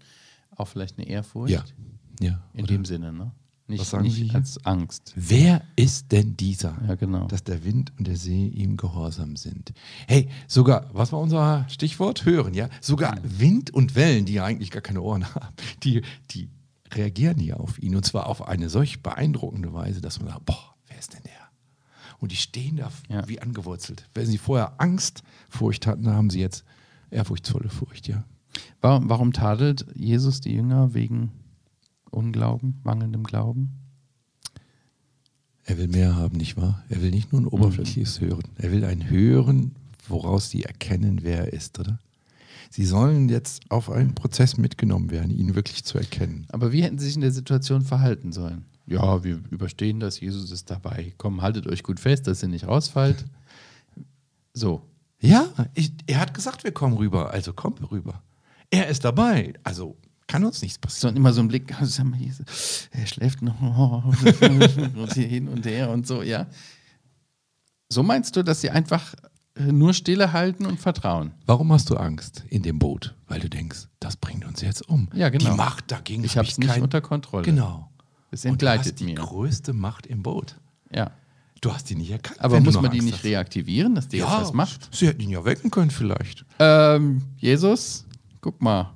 auch 0.56 0.68
vielleicht 0.68 0.98
eine 0.98 1.08
Ehrfurcht. 1.08 1.52
Ja. 1.52 1.64
ja 2.20 2.42
In 2.54 2.66
oder? 2.66 2.74
dem 2.74 2.86
Sinne, 2.86 3.12
ne? 3.14 3.32
Nicht, 3.68 3.80
Was 3.82 3.90
sagen 3.90 4.10
Sie 4.10 4.22
nicht 4.22 4.32
hier? 4.32 4.40
als 4.40 4.64
Angst. 4.64 5.12
Wer 5.16 5.64
ist 5.76 6.12
denn 6.12 6.38
dieser? 6.38 6.78
Ja, 6.88 6.94
genau. 6.96 7.26
Dass 7.28 7.44
der 7.44 7.64
Wind 7.66 7.92
und 7.98 8.06
der 8.06 8.16
See 8.16 8.48
ihm 8.48 8.78
gehorsam 8.78 9.36
sind. 9.38 9.74
Hey, 10.08 10.30
sogar, 10.48 10.88
was 10.94 11.12
war 11.12 11.20
unser 11.20 11.66
Stichwort? 11.70 12.26
Hören, 12.26 12.54
ja? 12.54 12.70
Sogar 12.80 13.18
Wind 13.24 13.74
und 13.74 13.96
Wellen, 13.96 14.26
die 14.26 14.34
ja 14.34 14.46
eigentlich 14.46 14.70
gar 14.70 14.84
keine 14.84 15.02
Ohren 15.02 15.26
haben, 15.36 15.56
die, 15.84 16.04
die 16.30 16.50
reagieren 16.94 17.40
hier 17.40 17.60
auf 17.60 17.82
ihn. 17.82 17.96
Und 17.96 18.06
zwar 18.06 18.28
auf 18.28 18.48
eine 18.48 18.70
solch 18.70 19.02
beeindruckende 19.02 19.74
Weise, 19.74 20.00
dass 20.00 20.20
man 20.20 20.30
sagt, 20.30 20.46
boah, 20.46 20.76
wer 20.88 21.00
ist 21.00 21.14
denn 21.14 21.24
der? 21.24 21.32
Und 22.20 22.32
die 22.32 22.36
stehen 22.38 22.78
da 22.78 22.92
Ja. 23.10 23.28
wie 23.28 23.42
angewurzelt. 23.42 24.08
Wenn 24.14 24.28
sie 24.28 24.38
vorher 24.38 24.80
Angst, 24.80 25.24
Furcht 25.50 25.88
hatten, 25.88 26.08
haben 26.08 26.30
sie 26.30 26.40
jetzt 26.40 26.64
ehrfurchtsvolle 27.10 27.70
Furcht, 27.70 28.08
ja. 28.08 28.24
Warum, 28.80 29.10
warum 29.10 29.34
tadelt 29.34 29.86
Jesus 29.96 30.40
die 30.40 30.54
Jünger 30.54 30.94
wegen 30.94 31.32
Unglauben, 32.16 32.80
mangelndem 32.84 33.24
Glauben? 33.24 33.72
Er 35.66 35.78
will 35.78 35.88
mehr 35.88 36.16
haben, 36.16 36.38
nicht 36.38 36.58
wahr? 36.58 36.84
Er 36.90 37.02
will 37.02 37.12
nicht 37.12 37.32
nur 37.32 37.42
ein 37.42 37.48
oberflächliches 37.48 38.22
Hören. 38.22 38.44
Er 38.58 38.72
will 38.72 38.86
ein 38.86 39.10
Hören, 39.10 39.76
woraus 40.08 40.50
sie 40.50 40.64
erkennen, 40.64 41.20
wer 41.24 41.40
er 41.40 41.54
ist, 41.54 41.80
oder? 41.80 42.00
Sie 42.70 42.86
sollen 42.86 43.30
jetzt 43.30 43.64
auf 43.70 43.90
einen 43.90 44.14
Prozess 44.14 44.58
mitgenommen 44.58 45.10
werden, 45.10 45.32
ihn 45.32 45.56
wirklich 45.56 45.84
zu 45.84 45.98
erkennen. 45.98 46.46
Aber 46.50 46.72
wie 46.72 46.84
hätten 46.84 47.00
sie 47.00 47.06
sich 47.08 47.16
in 47.16 47.22
der 47.22 47.32
Situation 47.32 47.82
verhalten 47.82 48.32
sollen? 48.32 48.66
Ja, 48.86 49.24
wir 49.24 49.42
überstehen 49.50 50.00
das, 50.00 50.20
Jesus 50.20 50.52
ist 50.52 50.70
dabei. 50.70 51.14
Komm, 51.18 51.42
haltet 51.42 51.68
euch 51.68 51.82
gut 51.82 52.00
fest, 52.00 52.28
dass 52.28 52.44
ihr 52.44 52.50
nicht 52.50 52.68
rausfallt. 52.68 53.26
So. 54.58 54.84
Ja, 55.20 55.50
ich, 55.74 55.92
er 56.08 56.22
hat 56.22 56.34
gesagt, 56.34 56.64
wir 56.64 56.72
kommen 56.72 56.96
rüber, 56.96 57.32
also 57.32 57.52
kommen 57.52 57.78
wir 57.82 57.92
rüber. 57.92 58.24
Er 58.70 58.88
ist 58.88 59.04
dabei, 59.04 59.54
also 59.66 59.98
kann 60.36 60.46
uns 60.46 60.62
nichts 60.62 60.78
passieren. 60.78 61.12
und 61.14 61.18
immer 61.18 61.34
so 61.34 61.42
ein 61.42 61.48
Blick, 61.48 61.74
Jesus, 62.18 62.90
er 62.92 63.08
schläft 63.08 63.42
noch 63.42 63.60
und 64.06 65.14
hier 65.14 65.28
hin 65.28 65.48
und 65.48 65.66
her 65.66 65.90
und 65.90 66.06
so, 66.08 66.22
ja. 66.22 66.48
So 67.90 68.04
meinst 68.04 68.36
du, 68.36 68.44
dass 68.44 68.62
sie 68.62 68.70
einfach 68.72 69.14
äh, 69.56 69.72
nur 69.72 69.94
Stille 69.94 70.34
halten 70.34 70.66
und 70.66 70.80
vertrauen? 70.80 71.32
Warum 71.46 71.72
hast 71.72 71.90
du 71.90 71.98
Angst 71.98 72.44
in 72.50 72.64
dem 72.64 72.80
Boot? 72.80 73.16
Weil 73.28 73.40
du 73.40 73.50
denkst, 73.50 73.88
das 74.00 74.18
bringt 74.18 74.46
uns 74.46 74.62
jetzt 74.62 74.88
um. 74.90 75.08
Ja, 75.14 75.30
genau. 75.30 75.52
Die 75.52 75.56
Macht 75.58 75.92
dagegen 75.92 76.24
Ich 76.24 76.32
hab 76.38 76.44
habe 76.46 76.50
es 76.50 76.58
nicht 76.58 76.70
kein- 76.70 76.82
unter 76.84 77.02
Kontrolle. 77.02 77.44
Genau. 77.44 77.90
Es 78.32 78.44
Und 78.44 78.62
du 78.62 78.68
hast 78.68 78.78
entgleitet 78.78 79.00
die 79.00 79.06
mir. 79.06 79.16
größte 79.16 79.74
Macht 79.74 80.08
im 80.08 80.24
Boot. 80.24 80.60
Ja. 80.92 81.12
Du 81.62 81.74
hast 81.74 81.90
die 81.90 81.96
nicht 81.96 82.12
erkannt. 82.12 82.42
Aber 82.42 82.60
muss 82.60 82.76
man 82.76 82.86
die 82.92 82.98
Angst 82.98 83.06
nicht 83.06 83.18
hast. 83.20 83.24
reaktivieren, 83.24 83.96
dass 83.96 84.08
die 84.08 84.18
jetzt 84.18 84.28
was 84.30 84.54
macht? 84.54 84.94
Sie 84.94 85.08
hätten 85.08 85.22
ihn 85.22 85.30
ja 85.30 85.46
wecken 85.46 85.72
können 85.72 85.90
vielleicht. 85.90 86.44
Ähm, 86.60 87.22
Jesus, 87.38 88.06
guck 88.42 88.62
mal. 88.62 88.96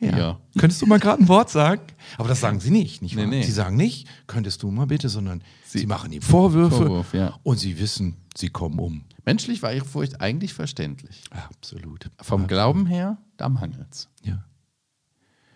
Hier. 0.00 0.40
Könntest 0.58 0.80
du 0.80 0.86
mal 0.86 0.98
gerade 0.98 1.22
ein 1.22 1.28
Wort 1.28 1.50
sagen? 1.50 1.82
Aber 2.16 2.28
das 2.28 2.40
sagen 2.40 2.58
sie 2.58 2.70
nicht, 2.70 3.02
nicht 3.02 3.16
wahr? 3.16 3.26
Nee, 3.26 3.40
nee. 3.40 3.42
Sie 3.44 3.52
sagen 3.52 3.76
nicht, 3.76 4.08
könntest 4.26 4.62
du 4.62 4.70
mal 4.70 4.86
bitte, 4.86 5.08
sondern 5.10 5.42
sie, 5.66 5.80
Sie- 5.80 5.86
machen 5.86 6.10
ihm 6.12 6.22
Vorwürfe 6.22 6.76
Vorwurf, 6.76 7.12
ja. 7.14 7.38
und 7.42 7.58
sie 7.58 7.78
wissen, 7.78 8.16
sie 8.34 8.48
kommen 8.48 8.78
um. 8.78 9.04
Menschlich 9.26 9.62
war 9.62 9.72
ihre 9.74 9.84
Furcht 9.84 10.20
eigentlich 10.22 10.54
verständlich. 10.54 11.22
Absolut. 11.30 12.10
Vom 12.22 12.46
Glauben 12.46 12.86
her, 12.86 13.18
da 13.36 13.48
mangelt's. 13.50 14.08
Ja. 14.24 14.42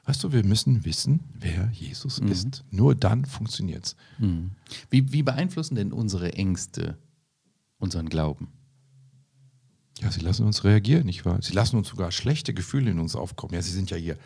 Weißt 0.04 0.22
du, 0.22 0.32
wir 0.32 0.44
müssen 0.44 0.84
wissen, 0.84 1.20
wer 1.32 1.70
Jesus 1.72 2.20
Mhm. 2.20 2.28
ist. 2.28 2.64
Nur 2.70 2.94
dann 2.94 3.24
funktioniert's. 3.24 3.96
Wie, 4.90 5.10
wie 5.12 5.22
beeinflussen 5.22 5.74
denn 5.76 5.92
unsere 5.92 6.34
Ängste 6.34 6.98
unseren 7.78 8.10
Glauben? 8.10 8.48
Ja, 10.02 10.10
sie 10.10 10.20
lassen 10.20 10.44
uns 10.44 10.64
reagieren, 10.64 11.06
nicht 11.06 11.24
wahr? 11.24 11.38
Sie 11.40 11.52
lassen 11.52 11.76
uns 11.76 11.88
sogar 11.88 12.10
schlechte 12.10 12.52
Gefühle 12.52 12.90
in 12.90 12.98
uns 12.98 13.14
aufkommen. 13.14 13.54
Ja, 13.54 13.62
sie 13.62 13.70
sind 13.70 13.90
ja 13.90 13.96
hier 13.96 14.16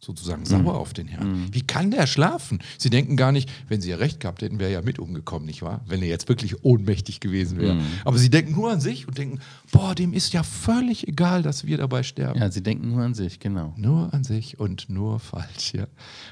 sozusagen 0.00 0.44
sauer 0.44 0.78
auf 0.78 0.92
den 0.92 1.08
Herrn. 1.08 1.48
Wie 1.52 1.62
kann 1.62 1.90
der 1.90 2.06
schlafen? 2.06 2.60
Sie 2.78 2.88
denken 2.88 3.16
gar 3.16 3.32
nicht, 3.32 3.50
wenn 3.66 3.80
sie 3.80 3.90
ja 3.90 3.96
recht 3.96 4.20
gehabt 4.20 4.42
hätten, 4.42 4.60
wäre 4.60 4.70
er 4.70 4.78
ja 4.78 4.82
mit 4.82 5.00
umgekommen, 5.00 5.44
nicht 5.44 5.60
wahr? 5.62 5.80
Wenn 5.88 6.02
er 6.02 6.08
jetzt 6.08 6.28
wirklich 6.28 6.64
ohnmächtig 6.64 7.18
gewesen 7.18 7.58
wäre. 7.58 7.80
Aber 8.04 8.16
sie 8.16 8.30
denken 8.30 8.52
nur 8.52 8.70
an 8.70 8.80
sich 8.80 9.08
und 9.08 9.18
denken, 9.18 9.40
boah, 9.72 9.94
dem 9.94 10.12
ist 10.12 10.32
ja 10.32 10.44
völlig 10.44 11.08
egal, 11.08 11.42
dass 11.42 11.66
wir 11.66 11.78
dabei 11.78 12.04
sterben. 12.04 12.38
Ja, 12.38 12.50
sie 12.50 12.62
denken 12.62 12.90
nur 12.90 13.02
an 13.02 13.14
sich, 13.14 13.40
genau. 13.40 13.74
Nur 13.76 14.14
an 14.14 14.22
sich 14.22 14.60
und 14.60 14.88
nur 14.88 15.18
falsch, 15.18 15.74
ja. 15.74 15.88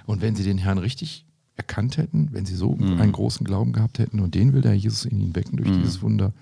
Und 0.07 0.23
wenn 0.23 0.37
sie 0.37 0.45
den 0.45 0.59
Herrn 0.59 0.79
richtig 0.79 1.27
erkannt 1.57 1.97
hätten, 1.97 2.33
wenn 2.33 2.45
sie 2.47 2.55
so 2.55 2.75
einen 2.77 3.13
großen 3.13 3.45
Glauben 3.47 3.73
gehabt 3.73 3.99
hätten 3.99 4.21
und 4.21 4.35
den 4.35 4.53
will 4.53 4.61
der 4.63 4.75
Jesus 4.75 5.05
in 5.07 5.19
ihnen 5.21 5.35
wecken 5.35 5.57
durch 5.57 5.71
dieses 5.71 6.03
Wunder, 6.03 6.33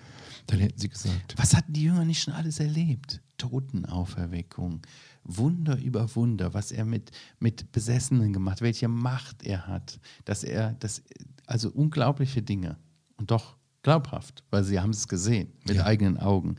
dann 0.47 0.59
hätten 0.61 0.79
sie 0.79 0.89
gesagt, 0.89 1.35
Was 1.37 1.55
hatten 1.55 1.73
die 1.73 1.85
Jünger 1.85 2.05
nicht 2.05 2.23
schon 2.23 2.35
alles 2.35 2.59
erlebt? 2.61 3.21
Totenauferweckung, 3.39 4.81
Wunder 5.25 5.79
über 5.79 6.15
Wunder, 6.17 6.53
was 6.55 6.73
er 6.73 6.85
mit, 6.85 7.11
mit 7.39 7.73
Besessenen 7.73 8.33
gemacht, 8.33 8.61
welche 8.61 8.89
Macht 8.89 9.43
er 9.45 9.67
hat, 9.67 9.99
dass 10.25 10.45
er, 10.45 10.75
das, 10.81 11.03
also 11.47 11.71
unglaubliche 11.71 12.43
Dinge 12.43 12.77
und 13.17 13.31
doch 13.31 13.57
glaubhaft, 13.83 14.45
weil 14.51 14.65
sie 14.65 14.81
haben 14.81 14.91
es 14.91 15.09
gesehen 15.09 15.49
mit 15.67 15.77
Ja. 15.77 15.85
eigenen 15.85 16.19
Augen. 16.19 16.57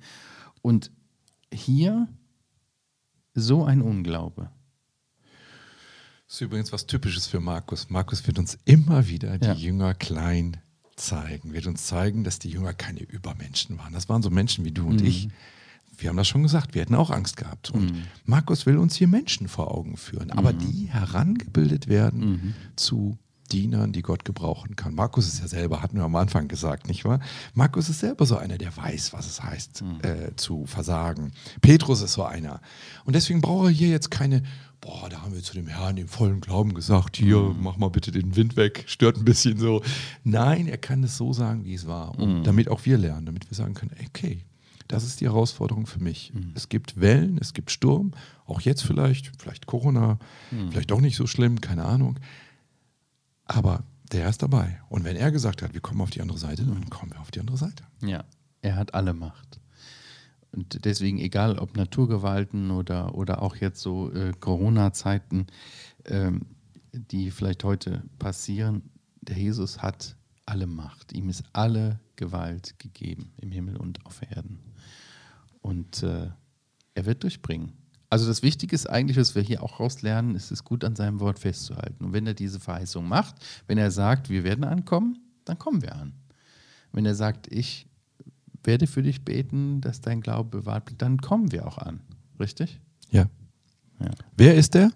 Und 0.62 0.92
hier 1.54 2.08
so 3.34 3.66
ein 3.66 3.82
Unglaube. 3.82 4.50
Das 6.36 6.42
ist 6.42 6.48
übrigens 6.48 6.74
was 6.74 6.86
Typisches 6.86 7.28
für 7.28 7.40
Markus. 7.40 7.90
Markus 7.90 8.28
wird 8.28 8.38
uns 8.40 8.58
immer 8.66 9.08
wieder 9.08 9.38
die 9.38 9.48
Ja. 9.48 9.54
Jünger 9.54 9.94
klein 9.94 10.58
zeigen, 10.98 11.54
wird 11.54 11.66
uns 11.66 11.86
zeigen, 11.86 12.26
dass 12.26 12.40
die 12.40 12.50
Jünger 12.50 12.74
keine 12.74 13.04
Übermenschen 13.04 13.78
waren. 13.78 13.94
Das 13.94 14.10
waren 14.10 14.22
so 14.22 14.30
Menschen 14.30 14.66
wie 14.66 14.72
du 14.72 14.86
und 14.86 15.00
ich. 15.02 15.30
Wir 15.98 16.10
haben 16.10 16.18
das 16.18 16.28
schon 16.28 16.44
gesagt, 16.44 16.74
wir 16.76 16.82
hätten 16.82 16.96
auch 16.96 17.10
Angst 17.10 17.38
gehabt. 17.38 17.70
Und 17.72 17.94
Markus 18.26 18.66
will 18.66 18.78
uns 18.78 18.98
hier 18.98 19.08
Menschen 19.08 19.48
vor 19.48 19.74
Augen 19.74 19.96
führen, 19.96 20.30
aber 20.30 20.52
die 20.52 20.90
herangebildet 20.90 21.88
werden 21.88 22.54
zu 22.76 23.18
Dienern, 23.52 23.92
die 23.92 24.02
Gott 24.02 24.26
gebrauchen 24.26 24.76
kann. 24.76 24.96
Markus 24.96 25.28
ist 25.28 25.40
ja 25.40 25.48
selber, 25.48 25.82
hatten 25.82 25.98
wir 25.98 26.04
am 26.04 26.16
Anfang 26.16 26.48
gesagt, 26.48 26.88
nicht 26.88 27.06
wahr? 27.06 27.20
Markus 27.54 27.90
ist 27.90 28.00
selber 28.00 28.26
so 28.26 28.38
einer, 28.38 28.58
der 28.58 28.76
weiß, 28.76 29.14
was 29.14 29.28
es 29.28 29.44
heißt, 29.44 29.84
äh, 30.04 30.36
zu 30.36 30.66
versagen. 30.66 31.32
Petrus 31.62 32.02
ist 32.02 32.14
so 32.14 32.24
einer. 32.24 32.62
Und 33.06 33.16
deswegen 33.16 33.42
braucht 33.42 33.66
er 33.68 33.72
hier 33.72 33.90
jetzt 33.90 34.10
keine, 34.12 34.44
boah, 34.82 35.10
da 35.10 35.22
haben 35.22 35.34
wir 35.34 35.42
zu 35.44 35.54
dem 35.54 35.68
Herrn 35.68 35.98
im 35.98 36.08
vollen 36.08 36.42
Glauben 36.42 36.74
gesagt, 36.74 37.18
hier, 37.18 37.38
mach 37.60 37.78
mal 37.78 37.90
bitte 37.90 38.12
den 38.12 38.36
Wind 38.36 38.56
weg, 38.56 38.84
stört 38.88 39.18
ein 39.18 39.26
bisschen 39.26 39.58
so. 39.58 39.82
Nein, 40.24 40.68
er 40.68 40.78
kann 40.78 41.04
es 41.04 41.18
so 41.18 41.34
sagen, 41.34 41.66
wie 41.66 41.74
es 41.76 41.88
war. 41.88 42.18
Und 42.20 42.44
damit 42.48 42.68
auch 42.70 42.86
wir 42.86 42.98
lernen, 42.98 43.26
damit 43.26 43.50
wir 43.50 43.56
sagen 43.56 43.74
können, 43.74 43.92
okay, 44.08 44.44
das 44.88 45.04
ist 45.04 45.20
die 45.22 45.26
Herausforderung 45.26 45.88
für 45.88 46.00
mich. 46.00 46.32
Es 46.54 46.70
gibt 46.70 47.00
Wellen, 47.02 47.40
es 47.42 47.54
gibt 47.54 47.72
Sturm, 47.72 48.12
auch 48.46 48.62
jetzt 48.62 48.84
vielleicht, 48.84 49.32
vielleicht 49.40 49.66
Corona, 49.66 50.20
vielleicht 50.70 50.92
auch 50.92 51.02
nicht 51.02 51.16
so 51.16 51.26
schlimm, 51.26 51.60
keine 51.60 51.86
Ahnung. 51.86 52.20
Aber 53.46 53.84
Der 54.12 54.30
ist 54.30 54.44
dabei. 54.44 54.80
Und 54.90 55.04
wenn 55.04 55.16
er 55.16 55.32
gesagt 55.32 55.62
hat, 55.62 55.74
wir 55.74 55.82
kommen 55.82 56.02
auf 56.02 56.12
die 56.12 56.22
andere 56.22 56.38
Seite, 56.38 56.64
dann 56.64 56.90
kommen 56.90 57.12
wir 57.12 57.20
auf 57.20 57.32
die 57.32 57.40
andere 57.40 57.58
Seite. 57.58 57.84
Ja, 58.02 58.24
er 58.62 58.76
hat 58.76 58.94
alle 58.94 59.14
Macht. 59.14 59.60
Und 60.52 60.86
deswegen, 60.86 61.18
egal 61.18 61.58
ob 61.58 61.76
Naturgewalten 61.76 62.72
oder, 62.72 63.16
oder 63.16 63.42
auch 63.42 63.56
jetzt 63.56 63.82
so 63.82 64.12
äh, 64.14 64.32
Corona-Zeiten, 64.40 65.48
ähm, 66.06 66.46
die 66.94 67.32
vielleicht 67.32 67.64
heute 67.64 68.04
passieren, 68.20 68.84
der 69.22 69.38
Jesus 69.38 69.82
hat 69.82 70.16
alle 70.46 70.68
Macht. 70.68 71.12
Ihm 71.14 71.30
ist 71.30 71.44
alle 71.52 72.00
Gewalt 72.16 72.80
gegeben 72.80 73.34
im 73.38 73.52
Himmel 73.52 73.76
und 73.76 74.06
auf 74.06 74.22
Erden. 74.22 74.60
Und 75.62 76.04
äh, 76.04 76.30
er 76.94 77.06
wird 77.06 77.24
durchbringen. 77.24 77.74
Also 78.16 78.28
das 78.28 78.44
Wichtige 78.44 78.74
ist 78.74 78.90
eigentlich, 78.90 79.18
was 79.18 79.36
wir 79.36 79.42
hier 79.42 79.62
auch 79.62 79.82
rauslernen, 79.82 80.36
ist 80.36 80.50
es 80.50 80.64
gut 80.64 80.86
an 80.86 80.96
seinem 80.96 81.20
Wort 81.20 81.38
festzuhalten. 81.38 82.06
Und 82.06 82.14
wenn 82.14 82.26
er 82.26 82.34
diese 82.34 82.62
Verheißung 82.62 83.06
macht, 83.06 83.36
wenn 83.68 83.78
er 83.78 83.92
sagt, 83.92 84.30
wir 84.30 84.46
werden 84.46 84.64
ankommen, 84.64 85.20
dann 85.44 85.60
kommen 85.60 85.82
wir 85.82 85.94
an. 85.98 86.14
Wenn 86.94 87.06
er 87.06 87.14
sagt, 87.14 87.52
ich 87.52 87.88
werde 88.64 88.88
für 88.88 89.04
dich 89.04 89.26
beten, 89.26 89.82
dass 89.82 90.00
dein 90.00 90.22
Glaube 90.22 90.60
bewahrt 90.60 90.86
bleibt, 90.86 91.02
dann 91.02 91.18
kommen 91.18 91.52
wir 91.52 91.68
auch 91.68 91.78
an. 91.78 92.00
Richtig? 92.40 92.80
Ja. 93.10 93.26
ja. 94.00 94.12
Wer 94.38 94.56
ist 94.56 94.76
der? 94.76 94.92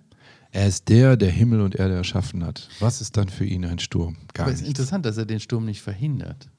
Er 0.51 0.69
ist 0.69 0.87
der, 0.87 1.17
der 1.17 1.29
Himmel 1.29 1.59
und 1.59 1.75
Erde 1.75 1.95
erschaffen 1.95 2.45
hat. 2.45 2.69
Was 2.79 3.01
ist 3.01 3.17
dann 3.17 3.27
für 3.27 3.43
ihn 3.43 3.65
ein 3.65 3.79
Sturm? 3.79 4.15
Gar 4.33 4.45
Aber 4.45 4.53
es 4.53 4.61
ist 4.61 4.67
interessant, 4.69 5.05
dass 5.05 5.17
er 5.17 5.25
den 5.25 5.41
Sturm 5.41 5.65
nicht 5.65 5.81
verhindert. 5.81 6.49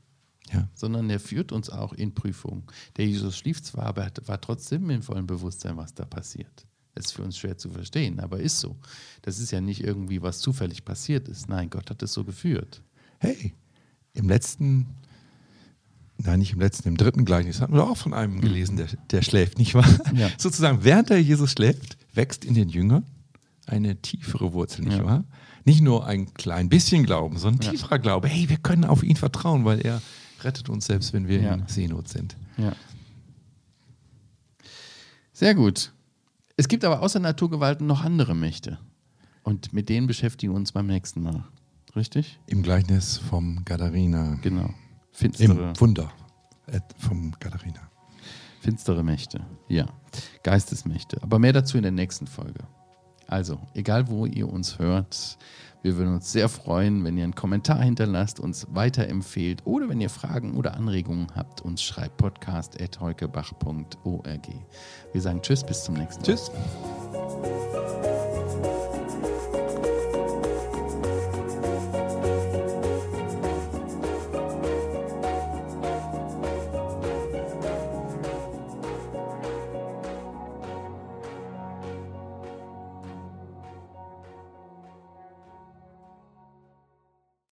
Ja. 0.52 0.68
Sondern 0.74 1.08
er 1.10 1.20
führt 1.20 1.52
uns 1.52 1.70
auch 1.70 1.92
in 1.92 2.14
Prüfungen. 2.14 2.64
Der 2.96 3.06
Jesus 3.06 3.36
schlief 3.36 3.62
zwar, 3.62 3.86
aber 3.86 4.10
war 4.26 4.40
trotzdem 4.40 4.90
im 4.90 5.02
vollen 5.02 5.26
Bewusstsein, 5.26 5.76
was 5.76 5.94
da 5.94 6.04
passiert. 6.04 6.66
Das 6.94 7.06
ist 7.06 7.12
für 7.12 7.22
uns 7.22 7.38
schwer 7.38 7.56
zu 7.56 7.70
verstehen, 7.70 8.20
aber 8.20 8.40
ist 8.40 8.58
so. 8.58 8.76
Das 9.22 9.38
ist 9.38 9.52
ja 9.52 9.60
nicht 9.60 9.82
irgendwie, 9.82 10.22
was 10.22 10.40
zufällig 10.40 10.84
passiert 10.84 11.28
ist. 11.28 11.48
Nein, 11.48 11.70
Gott 11.70 11.88
hat 11.90 12.02
es 12.02 12.12
so 12.12 12.24
geführt. 12.24 12.82
Hey, 13.18 13.54
im 14.12 14.28
letzten, 14.28 14.86
nein, 16.18 16.40
nicht 16.40 16.52
im 16.52 16.60
letzten, 16.60 16.88
im 16.88 16.96
dritten 16.96 17.24
Gleichnis 17.24 17.60
hatten 17.60 17.74
wir 17.74 17.88
auch 17.88 17.96
von 17.96 18.12
einem 18.12 18.40
gelesen, 18.40 18.76
der, 18.76 18.88
der 19.10 19.22
schläft, 19.22 19.58
nicht 19.58 19.74
wahr? 19.74 19.88
Ja. 20.14 20.30
Sozusagen, 20.36 20.82
während 20.82 21.10
der 21.10 21.22
Jesus 21.22 21.52
schläft, 21.52 21.96
wächst 22.12 22.44
in 22.44 22.54
den 22.54 22.68
Jüngern 22.68 23.06
eine 23.66 24.00
tiefere 24.02 24.52
Wurzel, 24.52 24.84
nicht 24.84 24.98
ja. 24.98 25.04
wahr? 25.04 25.24
Nicht 25.64 25.82
nur 25.82 26.06
ein 26.06 26.34
klein 26.34 26.68
bisschen 26.68 27.04
Glauben, 27.04 27.38
sondern 27.38 27.62
ja. 27.66 27.70
tieferer 27.70 27.98
Glaube. 27.98 28.28
Hey, 28.28 28.48
wir 28.48 28.56
können 28.56 28.84
auf 28.84 29.02
ihn 29.02 29.16
vertrauen, 29.16 29.64
weil 29.64 29.80
er 29.80 30.02
rettet 30.44 30.68
uns 30.68 30.86
selbst, 30.86 31.12
wenn 31.12 31.28
wir 31.28 31.40
ja. 31.40 31.54
in 31.54 31.66
Seenot 31.66 32.08
sind. 32.08 32.36
Ja. 32.56 32.72
Sehr 35.32 35.54
gut. 35.54 35.92
Es 36.56 36.68
gibt 36.68 36.84
aber 36.84 37.00
außer 37.00 37.18
Naturgewalten 37.18 37.86
noch 37.86 38.04
andere 38.04 38.34
Mächte. 38.34 38.78
Und 39.42 39.72
mit 39.72 39.88
denen 39.88 40.06
beschäftigen 40.06 40.52
wir 40.52 40.56
uns 40.56 40.72
beim 40.72 40.86
nächsten 40.86 41.22
Mal. 41.22 41.44
Richtig? 41.96 42.38
Im 42.46 42.62
Gleichnis 42.62 43.18
vom 43.18 43.64
Gadarina. 43.64 44.38
Genau. 44.42 44.74
Finstere. 45.12 45.70
Im 45.70 45.80
Wunder 45.80 46.12
äh, 46.66 46.80
vom 46.98 47.32
Gadarina. 47.40 47.90
Finstere 48.60 49.02
Mächte, 49.02 49.40
ja. 49.68 49.86
Geistesmächte. 50.42 51.22
Aber 51.22 51.38
mehr 51.38 51.54
dazu 51.54 51.78
in 51.78 51.82
der 51.82 51.92
nächsten 51.92 52.26
Folge. 52.26 52.60
Also, 53.30 53.58
egal 53.74 54.08
wo 54.08 54.26
ihr 54.26 54.52
uns 54.52 54.80
hört, 54.80 55.38
wir 55.82 55.96
würden 55.96 56.14
uns 56.14 56.32
sehr 56.32 56.48
freuen, 56.48 57.04
wenn 57.04 57.16
ihr 57.16 57.22
einen 57.24 57.36
Kommentar 57.36 57.80
hinterlasst, 57.80 58.38
uns 58.40 58.66
weiterempfehlt 58.70 59.62
oder 59.64 59.88
wenn 59.88 60.00
ihr 60.00 60.10
Fragen 60.10 60.56
oder 60.56 60.74
Anregungen 60.74 61.28
habt, 61.34 61.62
uns 61.62 61.82
schreibt 61.82 62.18
podcast.heukebach.org. 62.18 64.48
Wir 65.12 65.20
sagen 65.20 65.42
Tschüss, 65.42 65.64
bis 65.64 65.82
zum 65.84 65.94
nächsten 65.94 66.22
Mal. 66.22 66.26
Tschüss. 66.26 66.50